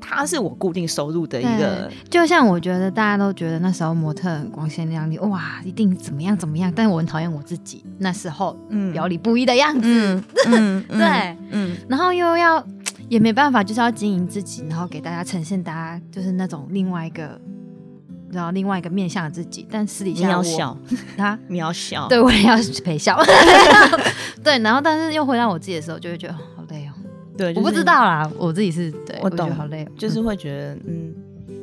[0.06, 8.54] 它是我固定收入的一个，就像我觉得大家都觉得那时候模特很光鲜亮丽，哇，一定怎么样怎么样，但是我很讨厌我自己那时候
[8.92, 12.62] 表里不一的样子， 对，嗯，然后又要
[13.08, 17.40] 也没办法，就是要经营自己，然后给大家呈现大家就是那种另外一个，
[18.30, 20.78] 然后另外一个面向的自己，但私底下要笑，
[21.18, 23.18] 他你要笑，对我也要陪笑，
[24.44, 26.36] 对，然后但是又回到我自己的时候，就会觉得
[27.38, 31.14] 对，我不知道啦，我自己是对，我懂，好累，就是会觉得，嗯，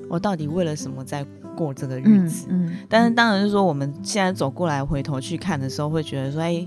[0.09, 1.24] 我到底为了什么在
[1.56, 2.46] 过这个日子？
[2.50, 6.66] 嗯，但是当然是说，我们现在走过来回头去看的时候，会觉得说，哎，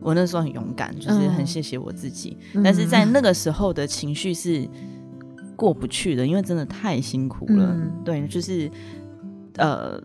[0.00, 2.36] 我那时候很勇敢，就是很谢谢我自己。
[2.64, 4.68] 但是在那个时候的情绪是
[5.54, 7.76] 过不去的，因为真的太辛苦了。
[8.04, 8.70] 对，就是
[9.56, 10.00] 呃。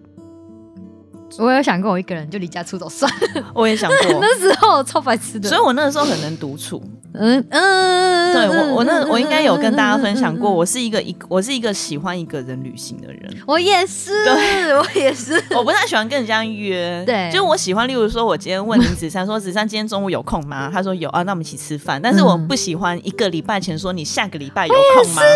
[1.40, 3.44] 我有想过，我一个人就离家出走算了。
[3.56, 5.50] 我也想过， 那时候超白痴的。
[5.50, 6.82] 所以我那个时候很能独处。
[7.16, 13.32] 嗯嗯，对我我那我应该有跟大家分享过，我是一个一我是一个喜欢一个人旅行的人。
[13.46, 15.42] 我也是，对， 我也是。
[15.52, 20.72] 我不太喜欢跟人家约，对，就我喜欢，例如说，我今天问林子珊说，子珊今天中午有空吗？
[20.74, 22.02] 他说有啊，那我们一起吃饭。
[22.02, 25.22] 但是我不喜欢一个礼拜前说你下个礼拜有空吗？
[25.22, 25.28] 是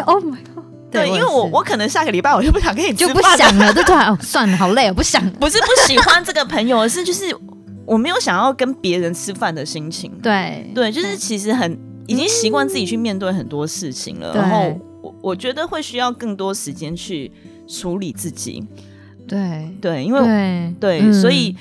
[0.00, 0.57] 哎，Oh my god。
[0.90, 5.22] 对，因为我我可能下个礼拜我就不想跟你就不想了，就突然哦算了，好累，我不想。
[5.38, 7.24] 不是不喜欢这个朋友，而是就是
[7.84, 10.10] 我没有想要跟别人吃饭的心情。
[10.22, 17.30] 对对，就是其实很已经习惯自己去面对很多事情了，然后我我觉得会需要更多时间去
[17.66, 18.66] 处理自己。
[19.26, 21.56] 对对，因为对，所以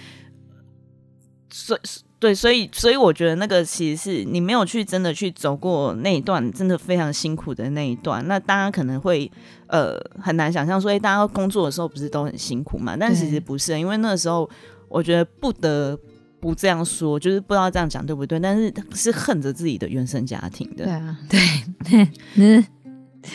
[1.51, 2.07] 所以。
[2.19, 9.32] 对，所以所以我觉得那个其实是你没有去真的去走过那一段真的非常辛苦的那一段，那大家可能会
[9.67, 12.97] 呃很难想象说，哎，大家工作的时候不是都很辛苦嘛？
[12.99, 14.49] 但其实不是，因为那个时候
[14.89, 15.95] 我觉得不得
[16.39, 20.86] 不这样说，就是不知道这样讲对不对，但是是恨着自己的原生家庭的。
[20.86, 22.08] 对啊，对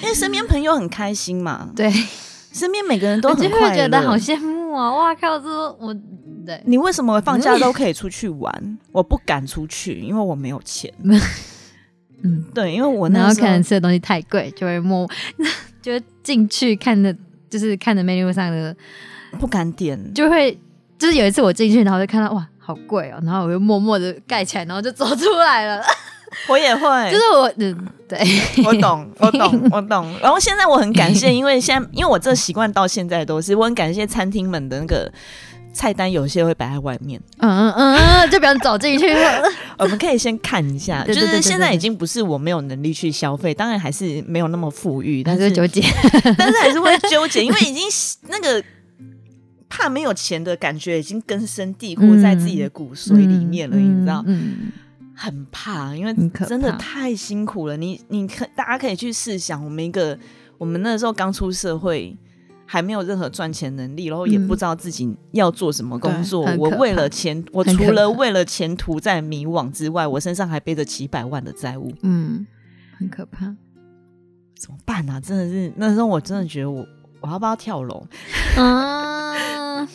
[0.03, 1.89] 因为身边朋友很开心嘛，对，
[2.53, 4.93] 身边每个人都很快乐，好羡慕啊！
[4.93, 5.97] 哇靠，这我。
[6.45, 8.79] 对，你为什么放假都可以出去玩？
[8.93, 10.93] 我不敢出去，因为我没有钱。
[12.25, 15.09] 嗯，对，因为我那时候可能吃的东西太贵，就会摸，
[15.83, 17.13] 就进去看的，
[17.51, 18.75] 就是看的 menu 上的，
[19.41, 20.57] 不敢点，就会
[20.97, 25.83] 就是有一次我进去，然后就看到哇，好贵哦，然后我就默默的盖起来，然后就走出来了。
[26.49, 28.19] 我也会，就是我，嗯，对，
[28.65, 30.19] 我懂，我懂，我懂。
[30.23, 35.13] 然后现在我很感谢，因为现在因为我这习惯到现在都是，我很感谢餐厅们的那个。
[35.73, 39.07] 菜单有些会摆在外面，嗯嗯嗯，就不要走进去。
[39.79, 45.83] 我们可以先看一下，就是现在已经不是我没有能力去消费，当然还是没有那么富裕，但是纠结，
[46.37, 47.83] 但是还是会纠结， 因为已经
[48.29, 48.63] 那个
[49.69, 54.23] 怕没有钱的感觉已经根深蒂固在自己的骨髓里面了，你知道？
[54.27, 54.71] 嗯，
[55.15, 56.15] 很怕，因为
[56.47, 57.77] 真的太辛苦了。
[57.77, 60.19] 你你可大家可以去试想，我们一个
[60.59, 62.17] 我们那时候刚出社会。
[62.73, 66.41] 还没有任何赚钱能力，然后也不知道自己要做什么工作。
[66.57, 71.93] 我为了钱，我除了为了前途在迷惘之外，我身上还背着几百万的债务。
[72.01, 72.47] 嗯，
[72.97, 73.55] 很可怕。
[74.59, 75.21] 怎么办呢？
[75.23, 76.87] 真的是那时候，我真的觉得我
[77.21, 78.07] 我要不要跳楼？
[78.57, 79.87] 嗯，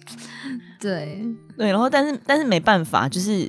[0.80, 1.22] 对
[1.58, 3.46] 对，然后但是但是没办法，就是。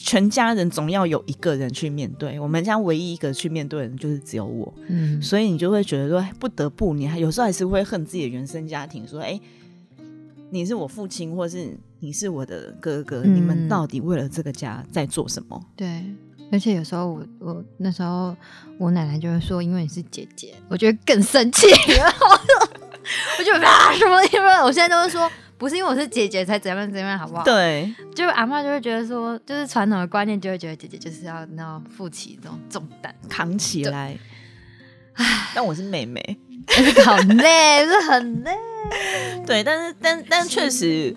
[0.00, 9.38] 全家人总要有一个人去面对，我们家唯一一个去面对的人就是只有我，嗯，所以你就会觉得说不得不，你还有时候还是会恨自己的原生家庭，说哎，
[10.50, 15.60] 你是我父亲，或是你是我的哥哥，你们到底为了这个家在做什么？
[15.74, 16.04] 对，
[16.52, 18.36] 而且有时候我我那时候
[18.78, 22.26] 我奶奶就会说，因为你是姐姐，我觉得更生气，然后
[23.38, 25.28] 我就 啊什么因为 我现在都会说。
[25.58, 27.42] 不是因为我是姐姐才怎样怎样，好不好？
[27.42, 34.16] 对，就阿妈就会觉得说，就是传统的观念就会觉得姐姐就是要要负起这种重担，扛起来。
[35.14, 36.38] 唉，但我是妹妹，
[37.04, 38.52] 好累，是很累。
[39.44, 41.16] 对，但是但但确实，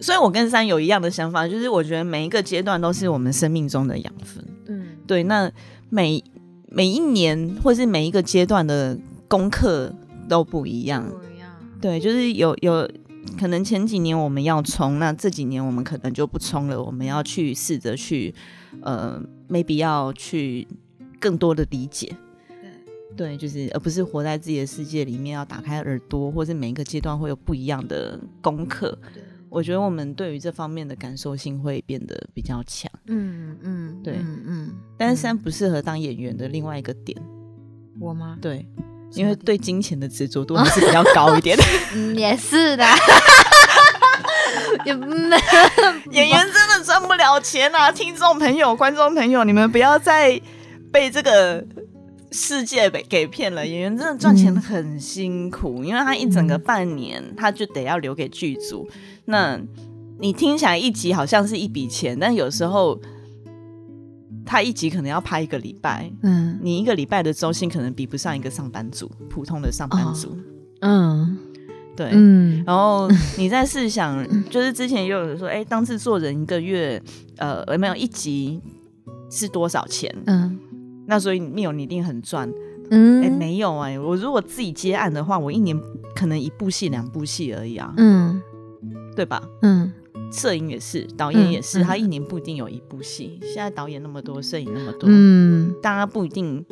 [0.00, 4.44] 所以我跟三有一样的想法，就是我觉得每一个阶段都是我们生命中的养分。
[4.66, 5.22] 嗯，对。
[5.22, 5.48] 那
[5.88, 6.20] 每
[6.66, 9.94] 每一年或是每一个阶段的功课
[10.28, 11.48] 都不一样，不一样。
[11.80, 12.90] 对，就是有有。
[13.38, 16.82] 可能前几年我们要冲，那这几年我们可能就不冲了。
[16.82, 18.34] 我们要去试着去，
[18.82, 20.66] 呃，没必要去
[21.18, 22.14] 更多的理解，
[23.16, 28.98] 对，对，就是而不是活在自己的世界里面，要打开耳朵，或是每一个阶段会有不一样的功课。
[29.48, 32.88] 我觉得我们对于这方面的感受性会变得比较强。
[33.06, 34.74] 嗯嗯，对，嗯嗯。
[34.96, 37.20] 但是三不适合当演员的另外一个点，
[37.98, 38.38] 我吗？
[38.40, 38.64] 对。
[39.14, 41.64] 因为对金钱的执着度还是比较高一点的，
[42.14, 42.84] 也是的。
[46.10, 47.90] 演员真的赚不了钱啊！
[47.92, 50.40] 听众朋友、观众朋友，你们不要再
[50.92, 51.64] 被这个
[52.30, 53.66] 世界被给骗了。
[53.66, 58.88] 演员真的赚钱很辛苦，因为他一整个半年他就得要留给剧组。
[59.26, 59.60] 那
[60.18, 63.00] 你听起来一集好像是一笔钱，但有时候。
[64.50, 70.36] 他一集可能要拍一个礼拜，嗯，你一个礼拜的周薪可能比不上一个上班族，普通的上班族，
[70.80, 71.38] 嗯，
[71.94, 73.08] 对，嗯，然后
[73.38, 77.00] 你再试想，就是之前也有人说，哎，当制作人一个月，
[77.36, 78.60] 呃，没有一集
[79.30, 80.12] 是多少钱？
[80.26, 80.58] 嗯，
[81.06, 82.52] 那所以没有你一定很赚，
[82.90, 85.80] 嗯，哎，没有哎，我如果自己接案的话，我一年
[86.16, 88.42] 可能一部戏、两部戏而已啊，嗯，
[89.14, 89.40] 对吧？
[89.62, 89.92] 嗯。
[90.32, 93.38] 摄影也是，导演也是，他一年不一定有一部戏。
[93.42, 96.64] 现在导演那么多，摄影那么多，嗯，大家不一定，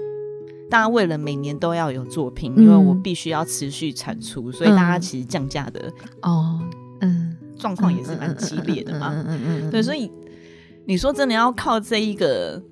[0.71, 5.92] 大家为了每年都要有作品，因为我必须要持续产出，所以大家其实降价的
[6.23, 6.61] 哦，
[7.01, 10.11] 嗯，状况也是蛮激烈的嘛，嗯嗯嗯，对，所以
[10.87, 12.62] 你说真的要靠这一个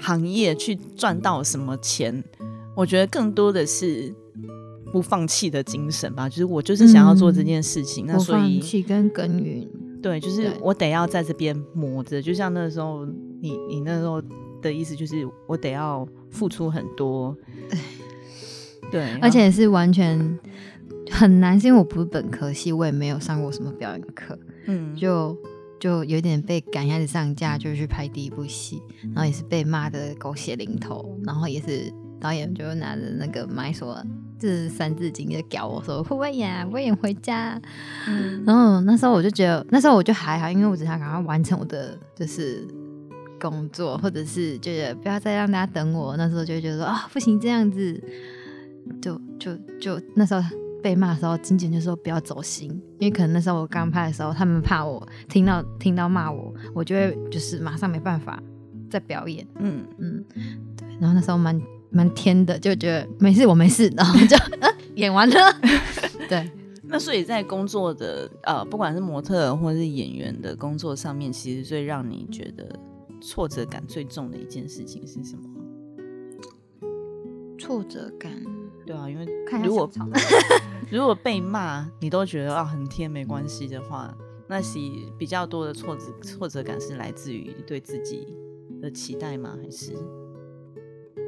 [0.00, 2.24] 行业去赚到什么钱，
[2.74, 4.14] 我觉得更多的是。
[4.94, 9.68] 不放弃的精神吧，就是我就是想要做这件事情，那所以放弃跟耕耘，
[10.00, 13.04] 对，就是我得要在这边磨着，就像那时候
[13.40, 14.22] 你你那时候
[14.62, 17.36] 的意思，就是我得要付出很多，
[18.92, 20.38] 对，而且是完全
[21.10, 25.36] 很难，是因为我不是本科系，我也没有上过什么表演课，嗯，就
[25.80, 28.80] 就有点被赶下子上架，就去拍第一部戏，
[29.12, 31.92] 然后也是被骂的狗血淋头，然后也是
[32.24, 34.02] 导演就拿着那个麦说。
[34.40, 37.58] 是三字经的教我说会不会演，会演回家。
[38.44, 42.62] 然后那时候我就觉得，那时候我就还好，因为我只想赶快完成我的就是
[43.40, 46.14] 工作，或者是觉得不要再让大家等我。
[46.18, 47.98] 那时候就觉得说啊，不行这样子，
[49.00, 50.42] 就就就那时候
[50.82, 58.38] 被骂的时候，经纪人就说不要走心，因为可能那时候我刚拍的时候，他们怕我听到听到骂我，我就会就是马上没办法
[58.90, 59.46] 再表演。
[59.58, 60.22] 嗯嗯，
[60.76, 60.86] 对。
[61.00, 61.58] 然后那时候蛮。
[61.94, 64.36] 蛮天的，就觉得没事，我没事，然后就
[64.96, 65.34] 演完了。
[66.28, 66.50] 对，
[66.82, 72.68] 那所以在工作的呃，不管是模特或者是演员的工作上面，其实最让你觉得
[73.20, 75.44] 挫折感最重的一件事情是什么？
[77.58, 78.32] 挫折感？
[78.84, 79.26] 对啊，因为
[79.62, 79.88] 如果
[80.90, 84.14] 如果被骂，你都觉得啊很天没关系的话，
[84.48, 84.78] 那是
[85.18, 88.26] 比较多的挫折挫折感是来自于对自己
[88.82, 89.56] 的期待吗？
[89.62, 89.92] 还是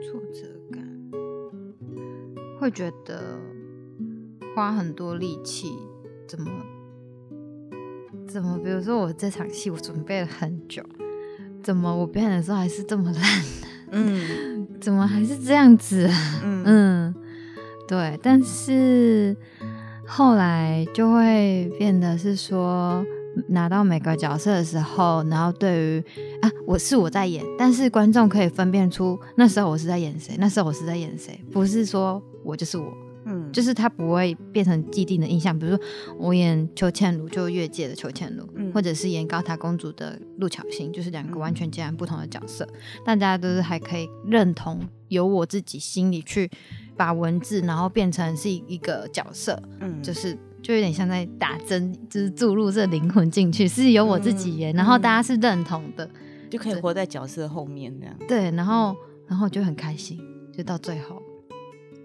[0.03, 0.56] 挫折？
[2.59, 3.38] 会觉得
[4.55, 5.73] 花很多力气，
[6.27, 6.51] 怎么
[8.27, 8.59] 怎么？
[8.59, 10.83] 比如说我这场戏我准备了很久，
[11.62, 13.42] 怎么我表演的时候还是这么 烂？
[13.92, 16.09] 嗯，怎么还是这样子？
[16.42, 17.14] 嗯 嗯，
[17.87, 18.19] 对。
[18.23, 19.37] 但是
[20.07, 23.05] 后来就会变得是说，
[23.49, 26.05] 拿到每个角色的时候，然后对于
[26.40, 32.22] 啊，我是我在演，但是观众可以分辨出那时候我是在演谁，那时候我是在演谁，不是说。
[32.46, 35.59] 我就是我，嗯，就是他不会变成既定的印象。
[35.59, 35.85] 比如说
[36.16, 42.64] 我演邱倩茹，就越界的邱倩茹，或者是演高塔公主的陆巧欣，就是两个完全截然不同的角色。
[43.05, 46.49] 大家都是还可以认同，由我自己心里去
[46.96, 56.11] 把文字，然后变成是一个角色，嗯，就是就有点像在打针，就是注入这灵魂进去，是由我自己耶，然后大家是认同的，
[56.51, 58.13] 就可以活在角色后面这样。
[58.27, 58.97] 对，然后
[59.29, 60.19] 然后就很开心，
[60.53, 61.23] 就到最后。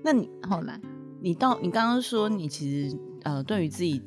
[0.03, 0.79] 那你后来，
[1.21, 3.99] 你到你刚刚说你其实呃，对于自己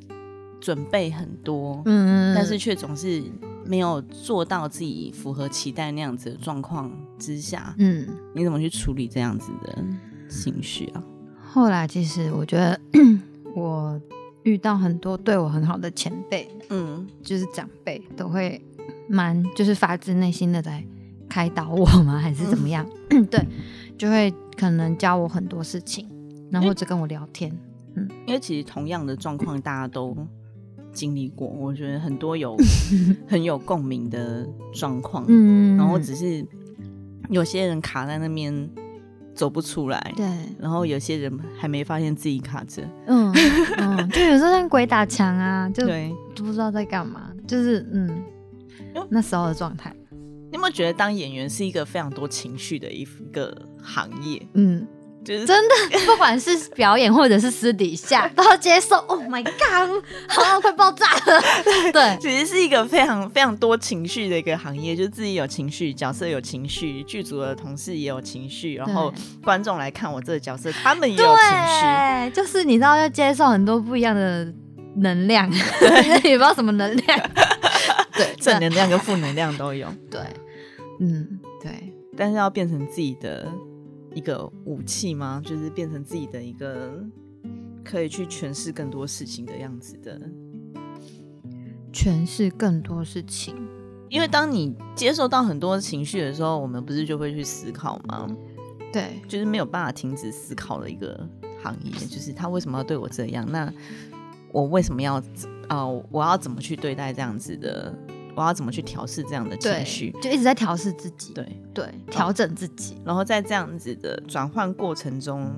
[0.60, 3.24] 准备很多，嗯，但是却总是
[3.66, 6.88] 没有做到自己符合期待那样子的状况
[7.18, 9.84] 之下，嗯，你怎么去处理这样子的
[10.28, 11.02] 情绪啊？
[11.42, 12.80] 后来其实我觉得
[13.56, 14.00] 我
[14.44, 18.64] 遇到很多对我很好的前辈，嗯，就是长辈都会
[19.08, 20.82] 蛮就是发自内心的在
[21.28, 22.18] 开导我吗？
[22.22, 22.88] 还是怎么样？
[23.30, 23.44] 对，
[23.98, 24.32] 就会。
[24.56, 26.08] 可能教我很多事情，
[26.48, 27.52] 然后或者跟我聊天，
[27.96, 30.16] 嗯，因为其实同样的状况大家都
[30.92, 32.56] 经历过，我觉得很多有
[33.26, 36.46] 很有共鸣的状况，嗯，然后只是
[37.30, 38.70] 有些人卡在那边
[39.34, 40.24] 走不出来，对，
[40.58, 43.32] 然后有些人还没发现自己卡着，嗯
[43.78, 45.84] 嗯，就有时候像鬼打墙啊， 就
[46.44, 48.22] 不知道在干嘛，就是嗯，
[49.08, 49.94] 那时候的状态。
[50.10, 54.40] 你有没有觉得当演员是一个非常多情绪的一个行业？
[54.54, 54.86] 嗯，
[55.24, 55.74] 就是真的，
[56.06, 58.96] 不管是表演或者是私底下 都要接受。
[59.06, 61.42] Oh my god，好快爆炸了！
[61.92, 71.44] 对，其实是一个非常非常多情绪的一个行业，就是自己有情绪，角色有情绪，剧组的同事也有情绪，然后观众来看我这个角色，他们也有情
[72.26, 72.30] 绪。
[72.34, 74.46] 就是你知道要接受很多不一样的
[74.96, 75.50] 能量，
[76.22, 77.20] 也不知道什么能量，
[78.12, 79.88] 对，正能量跟负能量都有。
[80.10, 80.20] 对。
[81.00, 83.48] 嗯，对，但是要变成自己的
[84.14, 85.42] 一个武器吗？
[85.44, 87.04] 就是变成自己的一个
[87.84, 90.20] 可以去诠释更多事情的样子的，
[91.92, 93.56] 诠释更多事情。
[94.08, 98.28] 因为当你接受到很多情绪的时候，我们不是就会去思考吗？
[98.92, 101.28] 对，就是没有办法停止思考的一个
[101.62, 101.90] 行业。
[102.06, 103.44] 就是他为什么要对我这样？
[103.50, 103.72] 那
[104.52, 105.20] 我为什么要
[105.66, 105.84] 啊？
[105.86, 107.92] 我要怎么去对待这样子的？
[108.36, 110.10] 我要怎么去调试这样的情绪？
[110.20, 112.96] 就一直在调试自己，对对，调整自己。
[113.04, 115.52] 然后在这样子的转换过程中，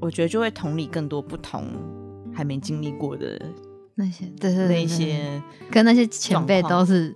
[0.00, 1.66] 我觉得就会同理更多不同
[2.34, 3.40] 还没经历过的
[3.94, 7.14] 那些，对对那些跟那些前辈都是，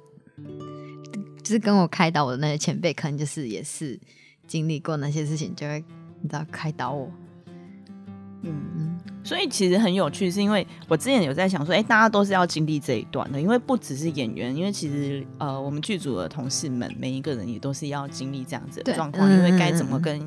[1.43, 3.99] 就是跟我开导我的那些前辈，可能就是也是
[4.47, 5.85] 经历过那些事情，就会
[6.21, 7.11] 你知道开导我。
[8.53, 20.21] 嗯，所以其实很有趣，是因为我之前有在想说，哎，大家都是要经历这一段的，因为不只是演员，因为其实呃，我们剧组的同事们每一个人也都是要经历这样子的状况，因为该怎么跟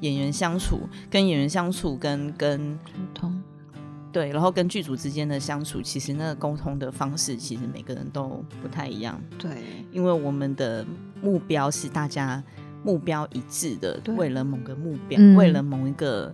[0.00, 3.42] 演员相处，跟演员相处，跟跟沟通，
[4.12, 9.50] 对，然后跟剧组之间的相处，其实那个沟通的方式，其实每个人都不太一样，对，
[9.90, 10.86] 因为我们的
[11.20, 12.42] 目标是大家
[12.84, 16.32] 目标一致的，为了某个目标，为了某一个。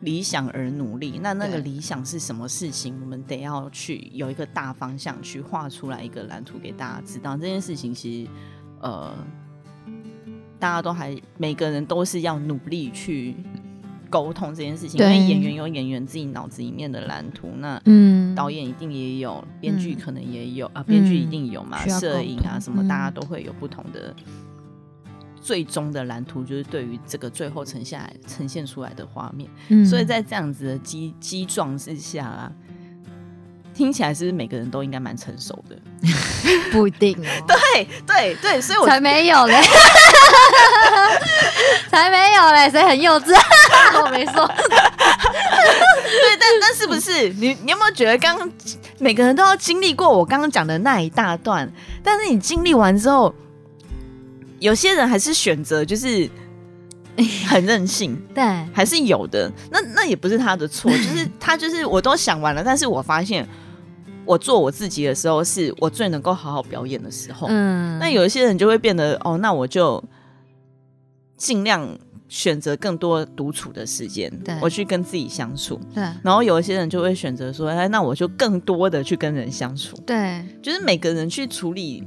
[0.00, 2.94] 理想而努力，那那个理想是什么事情？
[3.00, 7.34] 我们得要去有一个大方向，去画出来一个蓝图给大家知道。
[7.36, 8.30] 这件事情其实，
[8.82, 9.14] 呃，
[10.58, 13.34] 大家都还每个人都是要努力去
[14.10, 15.00] 沟通这件事情。
[15.00, 24.14] 因为演员有演员自己脑子里面的蓝图，那嗯，导演一定也有，编剧可能也有啊，编剧一定有嘛，摄影啊什么，大家都会有不同的。
[25.46, 29.48] 最终的蓝图就是对于这个最后呈现呈现出来的画面，
[29.86, 32.50] 所以在这样子的激激撞之下啊，
[33.72, 35.78] 听起来是不是每个人都应该蛮成熟的？
[36.72, 37.30] 不一定哦。
[37.46, 39.54] 对对对，所以我才没有嘞，
[41.88, 43.32] 才没有嘞，谁很幼稚？
[44.02, 44.44] 我没说。
[44.48, 47.56] 对，但但是不是你？
[47.62, 48.50] 你有没有觉得刚刚
[48.98, 51.70] 每个人都要经历过我刚刚讲的那一大段？
[52.02, 53.32] 但是你经历完之后。
[54.58, 56.28] 有些人还是选择就是
[57.46, 58.42] 很任性，对，
[58.72, 59.50] 还是有的。
[59.70, 63.46] 那那也不是他的错， 就是他就是我都想完了，但是我发现
[64.24, 67.46] 我做我自己的时候，是我最能够好好表演的时候。
[67.50, 70.02] 嗯，那有一些人就会变得哦，那我就
[71.38, 71.88] 尽量
[72.28, 74.30] 选择更多独处的时间，
[74.60, 75.80] 我去跟自己相处。
[75.94, 79.96] 对，然后有一些人就会选择说，哎，那我就更多的去跟人相处。
[80.04, 82.04] 对，就是每个人去处理。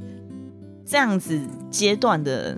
[0.89, 2.57] 这样子阶段的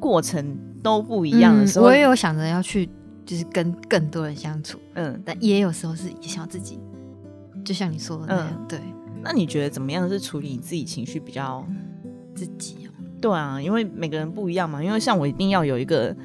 [0.00, 2.88] 过程都不一样的时候，我也有想着要去，
[3.26, 6.80] 就是跟更多人相处，嗯，但也有时候是也想自己，
[7.62, 8.80] 就像你说的那样，对。
[9.22, 11.62] 那你觉得怎么样是处理你自己情绪比较
[12.34, 12.88] 自己？
[13.20, 14.82] 对啊，因为每个人不一样嘛。
[14.82, 16.16] 因为像我一定要有一个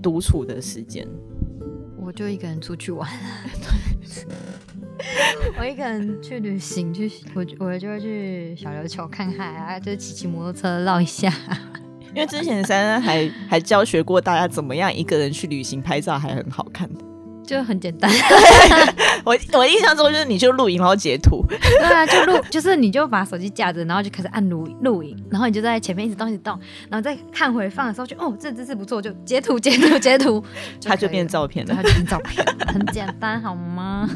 [0.00, 1.06] 独处的时间，
[1.98, 3.06] 我就一个人出去玩。
[5.58, 11.32] 我一个人去旅行，去我我就会去小琉球看海啊，就骑骑摩托车绕一下。
[12.14, 16.88] 因为之前珊珊还还教学过大家怎么样一个人去旅行拍照还很好看。
[17.46, 18.10] 就很简单。
[19.24, 26.58] 我我印象中就是你就录影然后截图，对啊，就录就是你就把手机架着，然后就开始按录录影，然后你就在前面一直动一直动，
[26.90, 30.44] 然后再看回放的时候就哦这姿势不错，就截图截图截图，
[30.84, 34.08] 它就变照片了，它就变照片，很简单好吗？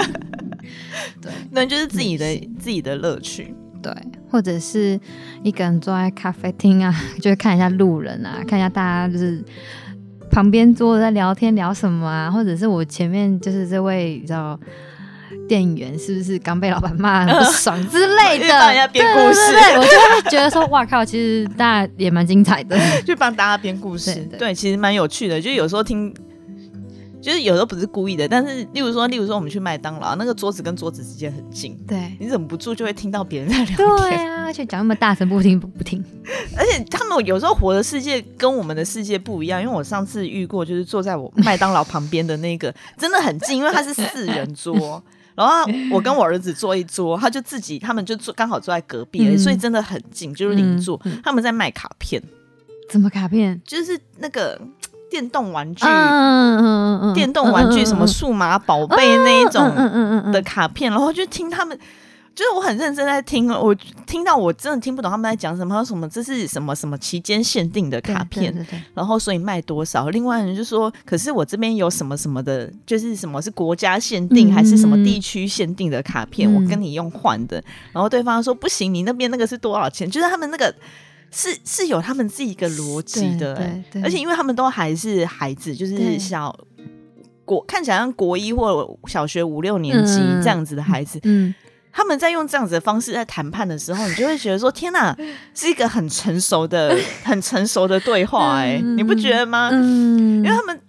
[1.21, 2.25] 对，那就是自己的
[2.59, 3.93] 自己的乐趣，对，
[4.31, 5.01] 或者是
[5.43, 9.43] 一个人坐在咖啡厅啊， 就看一下路人啊，看一下大家就是
[10.31, 14.59] 旁边桌在聊天聊什么啊，或者是我前面就是这位你知道
[15.49, 19.41] 店员是不是刚被老板骂很不爽之类的， 帮人家编故事，
[19.77, 26.15] 我就会觉得说哇靠，其实大家也蛮精彩的， 就帮大家编故事，对，其实蛮有趣的，就有时候听。
[27.21, 32.17] 就是有时候不是故意的，但是例如说，例如说我们去麦当劳，那个桌子跟桌子之间很近，对。
[32.19, 36.03] 你忍不住就会听到别人在聊天，对啊，而且讲那么大声不听不不听，
[36.57, 45.03] 而且他们有时候活的世界跟我们的世界不一样，因为我上次遇过，就是坐在我 麦当劳旁边的那个真的很近，因为他是四人桌，
[45.37, 52.23] 然后我跟我儿子坐一桌，他就自己他们就坐刚好坐在隔壁，所以真的很近，就是邻座，他们在卖卡片，
[52.89, 53.61] 怎么卡片？
[53.67, 54.59] 就是那个。
[55.11, 55.85] 电动玩具，
[57.15, 61.77] 电动玩具，什么数码宝贝那一种的卡片，然后就听他们，
[62.35, 63.75] 就是我很认真在听，我
[64.07, 68.55] 听到我真的听不懂他们在讲什么，什么这是什么什么期间限定的卡片，
[68.95, 70.09] 然后所以卖多少？
[70.11, 80.09] 另外人就说，可是我这边有什么什么的，就是什么是国家限定还是什么地区限定的卡片，我跟你用换的，然后对方说不行，你那边那个是多少钱？
[80.09, 80.75] 就是他们那个。
[81.31, 83.55] 是是有他们自己一个逻辑的，
[84.03, 86.55] 而且因为他们都还是孩子，就是小
[87.45, 91.55] 国看起来像国一或小学五六年级这样子的孩子，嗯，
[91.93, 95.17] 他们在用这样子的方式在谈判的时候，你就会觉得说：天哪，
[95.55, 99.71] 是一个很成熟的、很成熟的对话，哎，你不觉得吗？
[99.73, 100.81] 嗯，因为他们。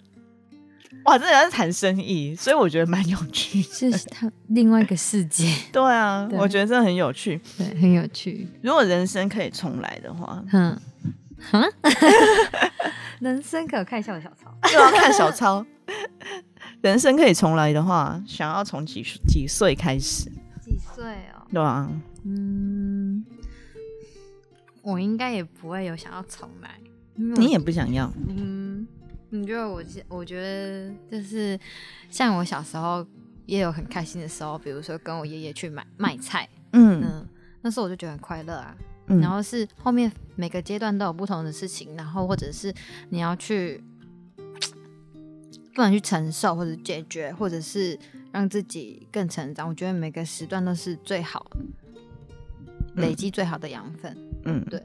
[1.04, 5.52] 哇，真的在谈生意，所以我觉得蛮有趣，是他另外一个世界。
[5.72, 8.46] 对啊， 我觉得真的很有趣，对，很有趣。
[8.62, 10.78] 如果人生可以重来的话，嗯，
[13.20, 15.64] 人生可看一下我小抄，又要看小抄。
[16.80, 20.30] 人生可以重来的话，想要从几几岁开始？
[20.64, 21.42] 几岁哦？
[21.52, 21.88] 对啊，
[22.24, 23.24] 嗯，
[24.82, 26.70] 我应该也不会有想要重来，
[27.14, 28.86] 你也不想要，嗯。
[29.34, 31.58] 你觉得我，我觉得就是
[32.10, 33.04] 像我小时候
[33.46, 37.26] 也有很开心的时候，比如说跟我爷爷去买卖菜，嗯，
[37.62, 38.76] 那时候我就觉得很快乐啊。
[39.06, 42.72] 然后是后面每个阶段都有不同的事情，然后或者是
[43.08, 43.82] 你要去
[45.74, 47.98] 不能去承受或者解决，或者是
[48.32, 49.66] 让自己更成长。
[49.66, 51.50] 我觉得每个时段都是最好
[52.96, 54.14] 累积最好的养分。
[54.44, 54.82] 嗯，对。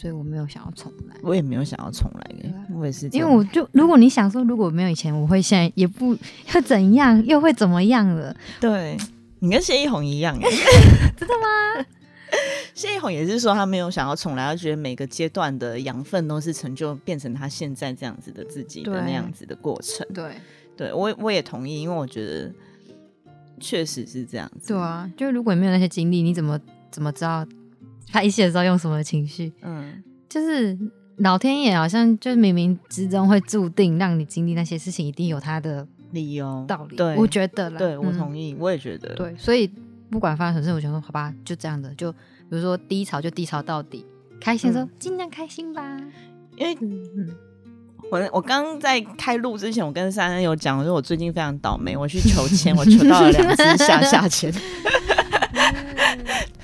[0.00, 3.06] 所以我没有想要重来，我也没有想要重来的，我也是。
[3.10, 6.16] 因为我就如果你想说，如果没有以前，我会现在也不
[6.54, 8.34] 要怎样，又会怎么样了？
[8.58, 8.96] 对
[9.40, 10.34] 你跟谢一红一样，
[11.18, 11.84] 真的吗？
[12.72, 20.06] 谢一红也是说他没有想要重来，他觉得每个阶段的养分都是成就变成他现在这样子的自己的那样子的过程。
[20.14, 20.32] 对，
[20.78, 22.50] 对我我也同意，因为我觉得
[23.60, 24.68] 确实是这样子。
[24.68, 26.58] 对啊，就如果你没有那些经历，你怎么
[26.90, 27.46] 怎么知道？
[28.12, 29.52] 拍戏的时候用什么情绪？
[29.62, 30.76] 嗯，就是
[31.18, 36.96] 老天爷好像就冥冥之中会注定让你经历那些事情，一定有他的理由道理。
[36.96, 39.14] 对，我觉得啦，对我同意，我也觉得。
[39.14, 39.70] 对，所以
[40.10, 42.18] 不管发生什么事，我想说，好吧，就这样的，就比
[42.50, 44.04] 如说低潮就低潮到底，
[44.40, 45.98] 开心说尽量开心吧。
[46.56, 46.76] 因为
[48.10, 54.52] 我我刚在开录之前，我跟珊珊有讲，我说我最近非常倒霉，我去求签，我求到了两次下下签。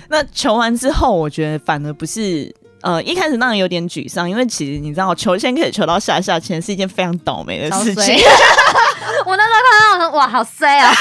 [0.09, 8.17] 那求完之后，我觉得反而不是，呃，一开始让人有点沮丧，因为其实你知道，求签可以求到下下签是一件非常倒霉的事情。
[9.27, 10.93] 我那时候看到，我说哇，好衰啊！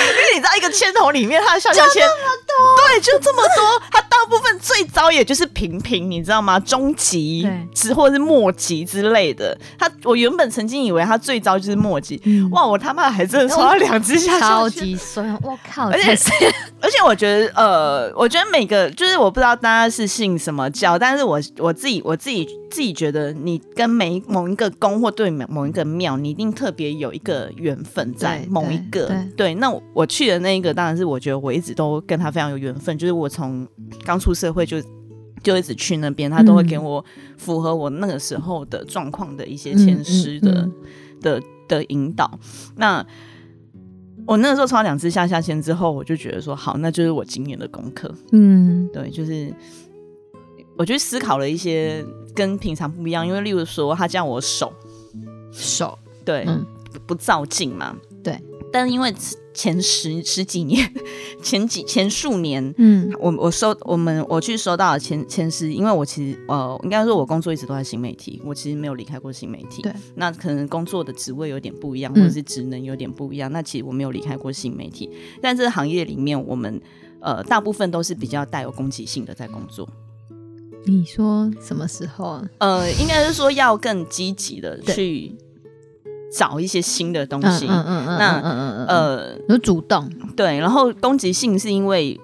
[0.00, 2.02] 因为你知道，一个签筒里面，它的下下签，
[2.88, 3.82] 对，就这么多。
[3.90, 6.58] 它大部分最糟也就是平平，你知道吗？
[6.60, 9.56] 中级，之或者是末级之类的。
[9.78, 12.20] 它，我原本曾经以为它最糟就是末级。
[12.52, 15.36] 哇，我他妈还真的抽到两只下超级酸！
[15.42, 15.88] 我靠！
[15.90, 16.12] 而且，
[16.80, 29.14] 而且我觉得，呃，我觉得每个就是我不知道大家是信什么教，但是我我自己我自己自己觉得，你跟每某一个宫或对某某一个庙，你一定特别有一个缘分在某一个。
[29.36, 29.82] 对，那我。
[29.92, 33.66] 我去的那一个，当然是我觉得我一直都跟他非常有缘分，就是我从
[34.04, 34.80] 刚出社会就
[35.42, 37.04] 就一直去那边，他都会给我
[37.36, 40.70] 符合我那个时候的状况的一些签师的
[41.20, 42.38] 的的引导。
[42.76, 43.04] 那
[44.26, 48.14] 我那个时候抽两次下下签之后，我就觉得说好，那就是我今年的功课。
[48.32, 49.52] 嗯，对，就是
[50.80, 52.02] 我去思考了一些
[52.34, 54.72] 跟平常不一样，因为例如说他叫我手
[55.52, 56.46] 手，对，
[57.06, 57.94] 不照镜嘛。
[58.24, 58.40] 对，
[58.72, 59.14] 但因为
[59.52, 60.90] 前十十几年，
[61.44, 69.82] 前几前数年，嗯，我我收我们我去收到前前十，因为我其实呃，应该说我工作一直都在新媒体，我其实没有离开过新媒体。
[69.82, 73.52] 对，那可能工作的职位有点不一样，或者是职能有点不一样。
[73.52, 75.10] 那其实我没有离开过新媒体，
[75.42, 76.80] 但这个行业里面，我们
[77.20, 79.86] 呃大部分都是比较带有攻击性的在工作。
[80.84, 82.44] 你说什么时候啊？
[82.58, 85.34] 呃，应该是说要更积极的去。
[86.32, 92.20] 找一些新的东西，嗯嗯嗯，那嗯嗯呃，有主动对，然后攻击性是因为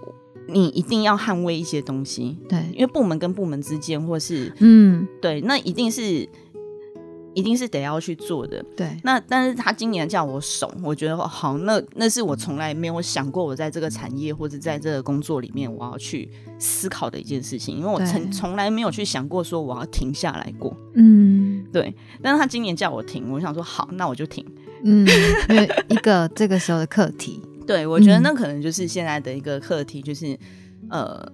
[0.46, 6.28] 你一定要捍卫一些东西，对，因为部门跟部门之间，或是嗯，对，那一定是。
[7.36, 8.96] 一定是得要去做的，对。
[9.04, 21.94] 那但是他今年叫我怂，我觉得好，那那是我从来没有想过，我在这个产业或者在这个工作里面，我要去思考的一件事情，因为我从从来没有去想过说我要停下来过，嗯，对。
[22.22, 24.42] 但是他今年叫我停，我想说好，那我就停，
[24.82, 25.06] 嗯，
[25.50, 30.38] 因为一个这个时候的课题，对我觉得那可能就是现在的一个课题，就是
[30.88, 31.30] 呃。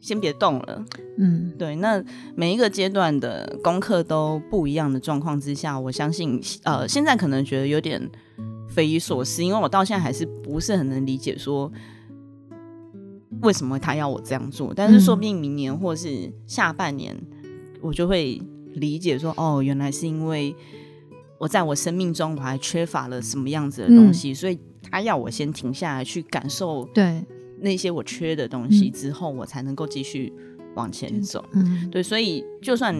[0.00, 0.84] 先别动了，
[1.18, 1.74] 嗯，对。
[1.76, 2.02] 那
[2.36, 8.00] 每一个阶段的功课都不一样的状况之下，我相信，呃，现在可能觉得有点
[8.68, 11.70] 匪夷所思，因为我到现在还是不是很能理解说
[13.42, 14.72] 为什么他要我这样做。
[14.72, 17.16] 但是说不定明年或是下半年，
[17.80, 18.40] 我就会
[18.74, 20.54] 理解说，哦，原来是因为
[21.38, 24.56] 我在我生命中我还缺乏了什么样子的东西，所以
[24.88, 26.84] 他要我先停下来去感受。
[26.94, 27.24] 对。
[27.60, 30.32] 那些我缺的东西之后，我才能够继续
[30.74, 31.44] 往前走。
[31.52, 32.94] 嗯，对，所以就算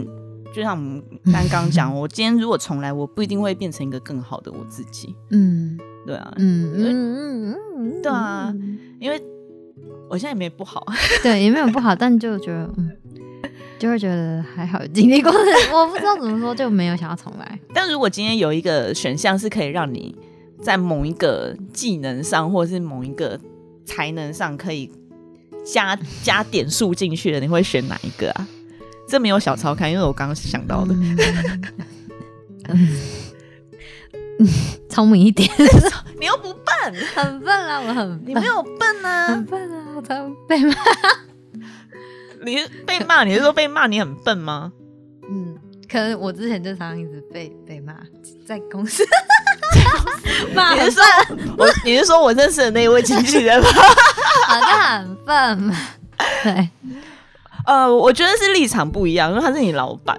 [0.54, 1.02] 就像我们
[1.32, 5.14] 刚刚讲， 我今天如果重来，我不一定会变成一个更好的我自己。
[5.30, 8.54] 嗯，对啊，嗯嗯嗯，对啊，
[8.98, 9.20] 因为
[10.08, 10.86] 我现在也没不好，
[11.22, 12.90] 对，也没有不好，但就觉得，嗯，
[13.78, 17.60] 就会觉得还好经历过，我不知道怎么说，就没有想要重来。
[17.74, 20.16] 但如果今天有一个选项是可以让你
[20.62, 23.38] 在某一个技能上，或者是某一个
[23.88, 24.92] 才能上可以
[25.64, 28.46] 加 加点数进去的，你会选哪一个啊？
[29.08, 30.94] 这没有小抄看，因为我刚刚想到的。
[32.68, 34.46] 嗯，
[34.90, 35.48] 聪明一点，
[36.20, 37.80] 你又不笨，很笨啊！
[37.80, 39.86] 我很，你没有笨啊，很笨啊！
[39.96, 40.74] 我才被骂，
[42.44, 44.70] 你被骂，你是说被骂你很笨吗？
[45.30, 45.56] 嗯，
[45.90, 47.96] 可能我之前就常常一直被被骂，
[48.46, 49.02] 在公司。
[50.74, 51.02] 你是说
[51.56, 51.66] 我？
[51.84, 53.68] 你是说我认识的那一位经纪人吗？
[54.46, 55.76] 好像很笨嘛。
[56.42, 56.68] 对，
[57.66, 60.18] 呃，我觉得是立场不一样，因为他是你老板，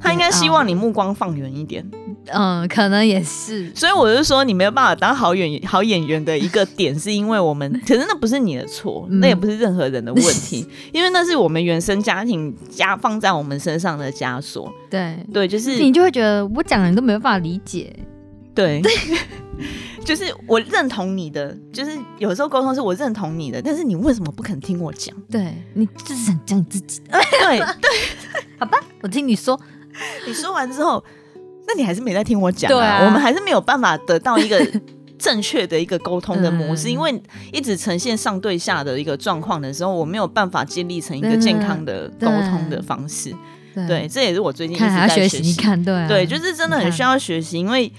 [0.00, 1.88] 他应该希望你目光放远一点。
[2.30, 3.72] 嗯，可能也是。
[3.74, 14.70] 所以我就说，你没有办法当好演好演员的一个点，是因为我们，可是那不是你的错，那也不是任何人的问题，因为那是我们原生家庭加放在我们身上的枷锁。
[14.90, 17.94] 对对，就是你就会觉得我讲的你都没有办法理解。
[18.58, 18.82] 对，
[20.04, 25.14] 就是我认同你的，就是有时候沟通是我认同你的，但是你为什么不肯听我讲？
[25.30, 27.00] 对你就是想讲你自己。
[27.08, 27.90] 对 对，
[28.58, 29.58] 好吧，我听你说。
[30.26, 31.02] 你说完之后，
[31.68, 33.04] 那你还是没在听我讲啊？
[33.04, 34.64] 我们还是没有办法得到一个
[35.18, 43.32] 正确的一个沟通的模式，因为一直呈现上对下的一个状况的时候，我没有办法建立成一个健康的沟通的方式。
[43.86, 45.54] 对，这也是我最近一直在学习。
[45.60, 47.92] 看，对，对，就是真的很需要学习，因为。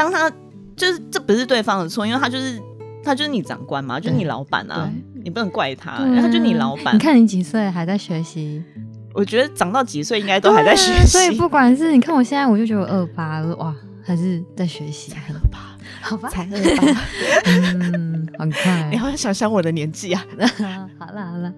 [0.00, 0.30] 当他
[0.74, 2.58] 就是这不是对方的错，因为他就是
[3.04, 4.90] 他就是你长官嘛，就是你老板啊，
[5.22, 6.94] 你不能怪他，然后就你老板。
[6.94, 8.64] 你看你几岁还在学习？
[9.12, 11.06] 我觉得长到几岁应该都还在学习。
[11.06, 15.12] 所以不管是你看我现在，我就觉得我二八哇，还是在学习。
[15.12, 15.58] 才二八，
[16.00, 17.00] 好吧，才二八，
[17.44, 18.88] 嗯，很快。
[18.90, 20.24] 你好想想我的年纪啊？
[20.98, 21.52] 好了好了，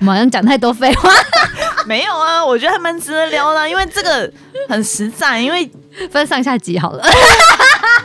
[0.00, 1.10] 马上讲太多废话。
[1.84, 4.32] 没有啊，我觉得还蛮值得聊的，因为这个
[4.68, 5.68] 很实在，因为
[6.10, 7.04] 分上下集好了。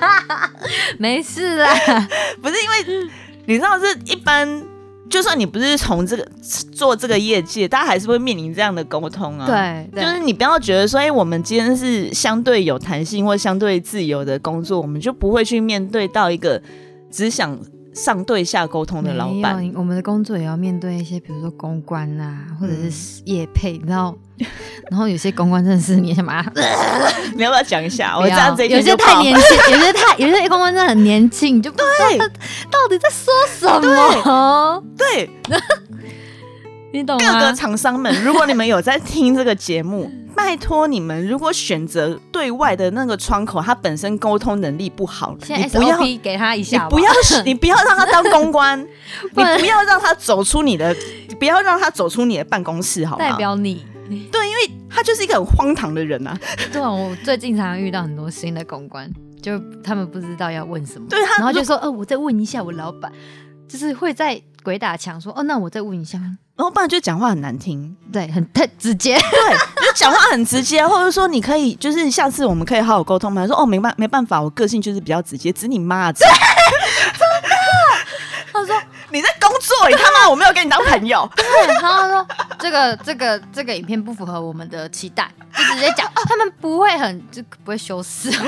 [0.98, 1.74] 没事啦，
[2.42, 3.10] 不是因为
[3.46, 4.64] 你知道，是一般，
[5.10, 6.28] 就算你不是从这个
[6.72, 9.46] 做这个业界，大家还是会面临这样的沟通啊。
[9.46, 16.62] 对，就是你不要觉得说，哎，我们今天是相对有弹性或相对自由的工作，我们就不会去面对到一个
[17.12, 17.58] 只想。
[17.98, 24.16] 上对下沟通的老板，我们的工作也要面对一些，比如说公关啊，或者是业配，你知道？
[24.92, 26.52] 然后有些公关真的是你想把他，
[27.36, 28.16] 你要不要讲一下？
[28.18, 31.84] 我这样子有些太年轻，有些太有些公关真的很年轻，就不知
[32.20, 32.28] 道
[32.70, 34.84] 到底在说什么。
[34.96, 35.30] 对。
[36.98, 47.12] 你懂各个厂商们，如果你们有在听这个节目， 拜托你们，如果选择对外的那个窗口，他本身沟通能力不好，你不要给他一下，你不要，
[47.46, 48.80] 你不要让他当公关，
[49.36, 50.96] 你不要让他走出你的，
[51.40, 53.30] 不要让他走出你的办公室，好吗？
[53.30, 53.86] 代表你，
[54.32, 56.38] 对，因为他就是一个很荒唐的人啊。
[56.72, 59.12] 对，我最近常常遇到很多新的公关。
[59.40, 63.10] 就他们不知道要问什么，对，然后就说，呃，我再问一下我老板，
[63.68, 66.20] 就是会在鬼打墙说，哦，那我再问一下，
[66.58, 73.46] 然后不然就讲话很难听，对，很太直接， 对，就讲话很直接， 或者说你可以，就是下次我们可以好好沟通嘛？
[73.46, 76.36] 说哦，没办没办法，我个性就是比较直接，指你妈， 真的，
[78.52, 78.76] 他说
[79.10, 81.46] 你在工作，你他妈我没有跟你当朋友， 对，
[81.82, 82.28] 然后说
[82.60, 88.30] 这个这个这个影片不符合我们的期待，就直接讲，他们不会很就不会修饰。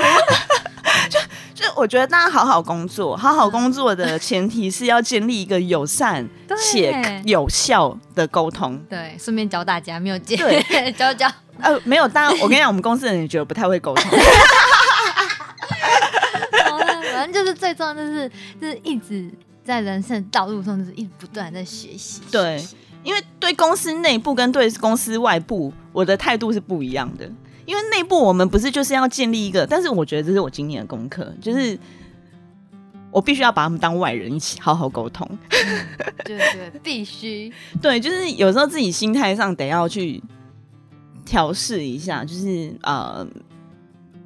[1.08, 1.18] 就
[1.54, 6.26] 就我觉得大家好好工作，好好工作的前提是要建立一个友善
[6.58, 8.78] 且有效的沟通。
[8.88, 10.36] 对，顺便教大家没有 教
[10.96, 11.30] 教教
[11.60, 14.10] 呃没有，当然我跟你讲，我们公司的人也觉得不太会沟通。
[17.12, 18.28] 反正就是最重要就是
[18.60, 19.30] 就是一直
[19.70, 22.20] 在人生道路上就是一直不断在学习。
[22.30, 22.60] 对，
[23.04, 27.30] 因为对公司内部跟对公司外部，我的态度是不一样的。
[27.66, 31.78] 因为内部我们不是就是要建立一个，但是我觉得这是我今年的功课，就是
[33.12, 35.28] 我必须要把他们当外人一起好好沟通。
[36.24, 37.52] 对对，必须。
[37.80, 40.20] 对，就是有时候自己心态上得要去
[41.24, 43.24] 调试一下，就是呃，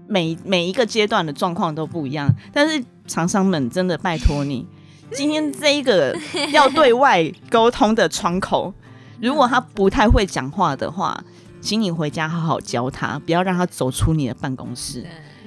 [0.06, 2.34] 每每一个阶段的状况都不一样。
[2.50, 4.66] 但是厂商们真的拜托你，
[5.14, 6.16] 今天这一个
[6.52, 8.72] 要对外沟通的窗口，
[9.20, 11.22] 如果他不太会讲话的话。
[11.60, 15.02] 请你回家好好教他，不要让他走出你的办公室，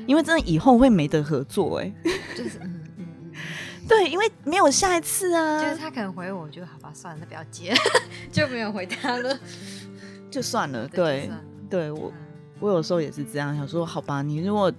[0.07, 1.93] 因为真的以后会没得合作哎。
[2.36, 3.05] 就是，嗯嗯
[3.88, 5.63] 对，因为没有下一次啊。
[5.63, 7.72] 就是他可能回我，就好吧，算了，那不要接，
[8.34, 9.38] 就没有回他了，
[10.32, 10.88] 就算了。
[10.88, 11.30] 对，
[11.70, 12.11] 对我，
[12.59, 14.74] 我有时候也是这样想说，好吧，你如果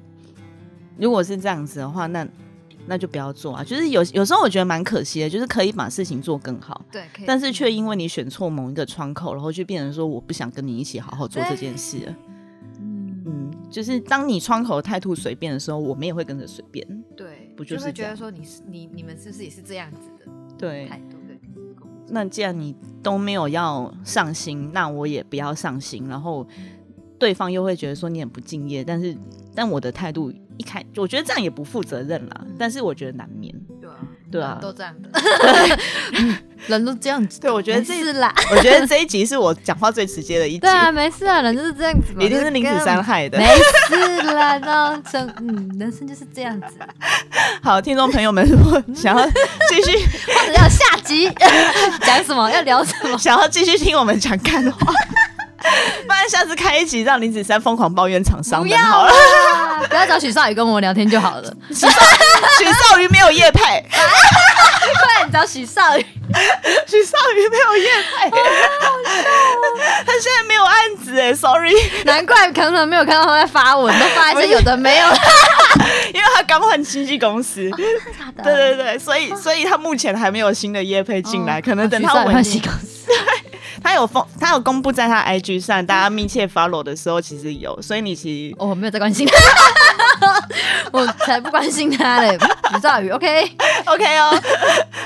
[0.99, 2.26] 如果是这样子的话，那。
[2.89, 3.62] 那就不要做啊！
[3.62, 11.99] 就是有有时候我觉得蛮可惜的，就是可以把事情做更好，对，但是却因为你选错某一个窗口，然后就变成说我不想跟你一起好好做这件事。
[12.80, 17.05] 嗯嗯，就是当你窗口态度随便的时候，我们也会跟着随便。
[17.14, 20.32] 对，不就是觉得说你是你你们是不是也是这样子的？
[20.57, 21.39] 对，态度对。
[22.09, 26.09] 那既然你都没有要上心，那我也不要上心。
[26.09, 26.47] 然后
[27.18, 29.14] 对方又会觉得说你很不敬业，但是
[29.55, 30.32] 但我的态度。
[30.59, 32.40] 一开，我觉得这样也不负责任啦。
[32.59, 33.96] 但是我觉得难免，对啊，
[34.30, 35.09] 对啊，都这样的，
[36.66, 37.40] 人都这样子。
[37.40, 38.34] 对，我觉得这是啦。
[38.50, 40.59] 我觉得这一集是我讲话最直接的一集。
[40.59, 43.38] 对啊，没事啊，人就是这样子，一定是林子山害的。
[43.38, 43.46] 没
[43.88, 46.66] 事啦，那生嗯，人生就是这样子。
[47.62, 49.24] 好，听众朋友们，如果想要
[49.70, 49.96] 继续
[50.32, 51.30] 或者要下集
[52.00, 54.92] 讲什么，要聊什么，想要继续听我们讲干的话。
[56.06, 59.12] 不然下次开一集让林子山疯狂抱怨厂商不要好了，
[59.88, 61.52] 不要找许少宇跟我聊天就好了。
[61.70, 63.60] 许少宇没有夜配，
[63.90, 66.06] 快点找许少宇，
[66.86, 68.30] 许少宇没有夜配，
[70.04, 71.72] 他现在没有案子哎，sorry，
[72.04, 75.06] 难怪可能没有看到他在发文，都发一些有的没有，
[76.12, 77.70] 因为他刚换经纪公司，
[78.42, 82.88] 对对对，所以所以他目前还没有新的夜配进来，可能等他换新公司。
[83.82, 89.26] 他有封，他有公布在他 IG 上，大家密切 follow 的时候，其实有，所以你其实我没有在关心。
[89.26, 89.36] 他，
[90.92, 92.36] 我才不关心他嘞，
[92.72, 93.52] 不兆宇，OK？
[93.86, 94.42] OK 哦，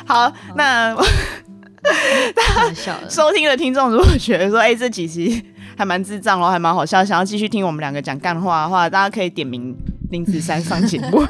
[0.07, 0.95] 好，那
[2.35, 5.45] 大家收听的听众如果觉得说，哎，这几期
[5.77, 9.77] 还蛮智障哦，还蛮好笑，想要继续听我们两个讲干话的话，大家可以点名
[10.11, 11.25] 林子珊上节目。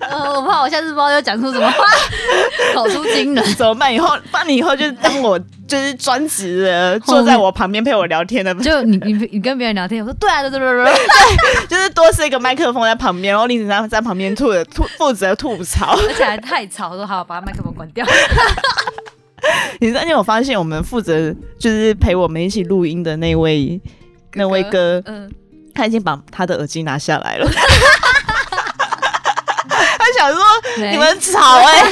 [0.00, 1.84] 呃我怕我下次不知道要讲出什么话，
[2.74, 3.94] 口出惊人，怎么办？
[3.94, 5.38] 以后，那你以后就当我
[5.70, 8.52] 就是专职的，坐在我旁边陪我聊天的。
[8.58, 18.04] 就你你你跟别人聊天，我说对啊，对对对 对，就是多设一个麦克风在旁边，然后林子珊在旁边吐吐负责吐槽， 而且还太吵，说好把麦克风关掉。
[19.78, 23.80] 你最近有发现我们负责就是陪我们一起录音的那位
[24.34, 25.30] 那位哥，嗯，
[25.74, 27.48] 他已经把他的耳机拿下来了。
[29.70, 30.42] 他想说
[30.90, 31.84] 你们吵哎，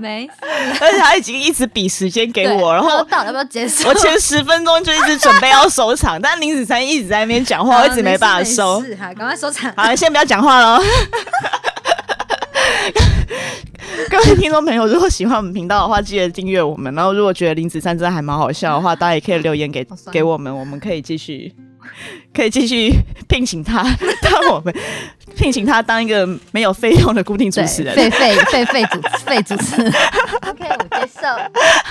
[0.00, 0.32] 没事，
[0.80, 3.86] 而且他已经一直比时间给我，然后到要不要结束？
[3.88, 8.82] 我前十分钟就一直准备要收场，但林子珊一直在那边讲话，我一直没办法收。
[8.82, 9.72] 是哈，赶快收场。
[9.76, 10.82] 好，先不要讲话喽。
[14.08, 16.92] 各位听众朋友，如果喜欢我们频道的话，记得订阅我们。
[16.94, 21.54] 然后，如果觉得林子珊真的还蛮好笑的话， 大家也可以留言给给我们，我们可以继续。
[22.34, 22.92] 可以继续
[23.28, 23.82] 聘请他
[24.22, 24.74] 当我们
[25.36, 29.82] 聘请他当一个没有费用的固定主持人，费费费费主费主持。
[30.42, 31.28] OK，我接受。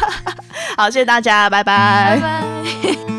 [0.78, 2.20] 好，谢谢大家，拜拜。
[2.20, 3.19] 拜拜。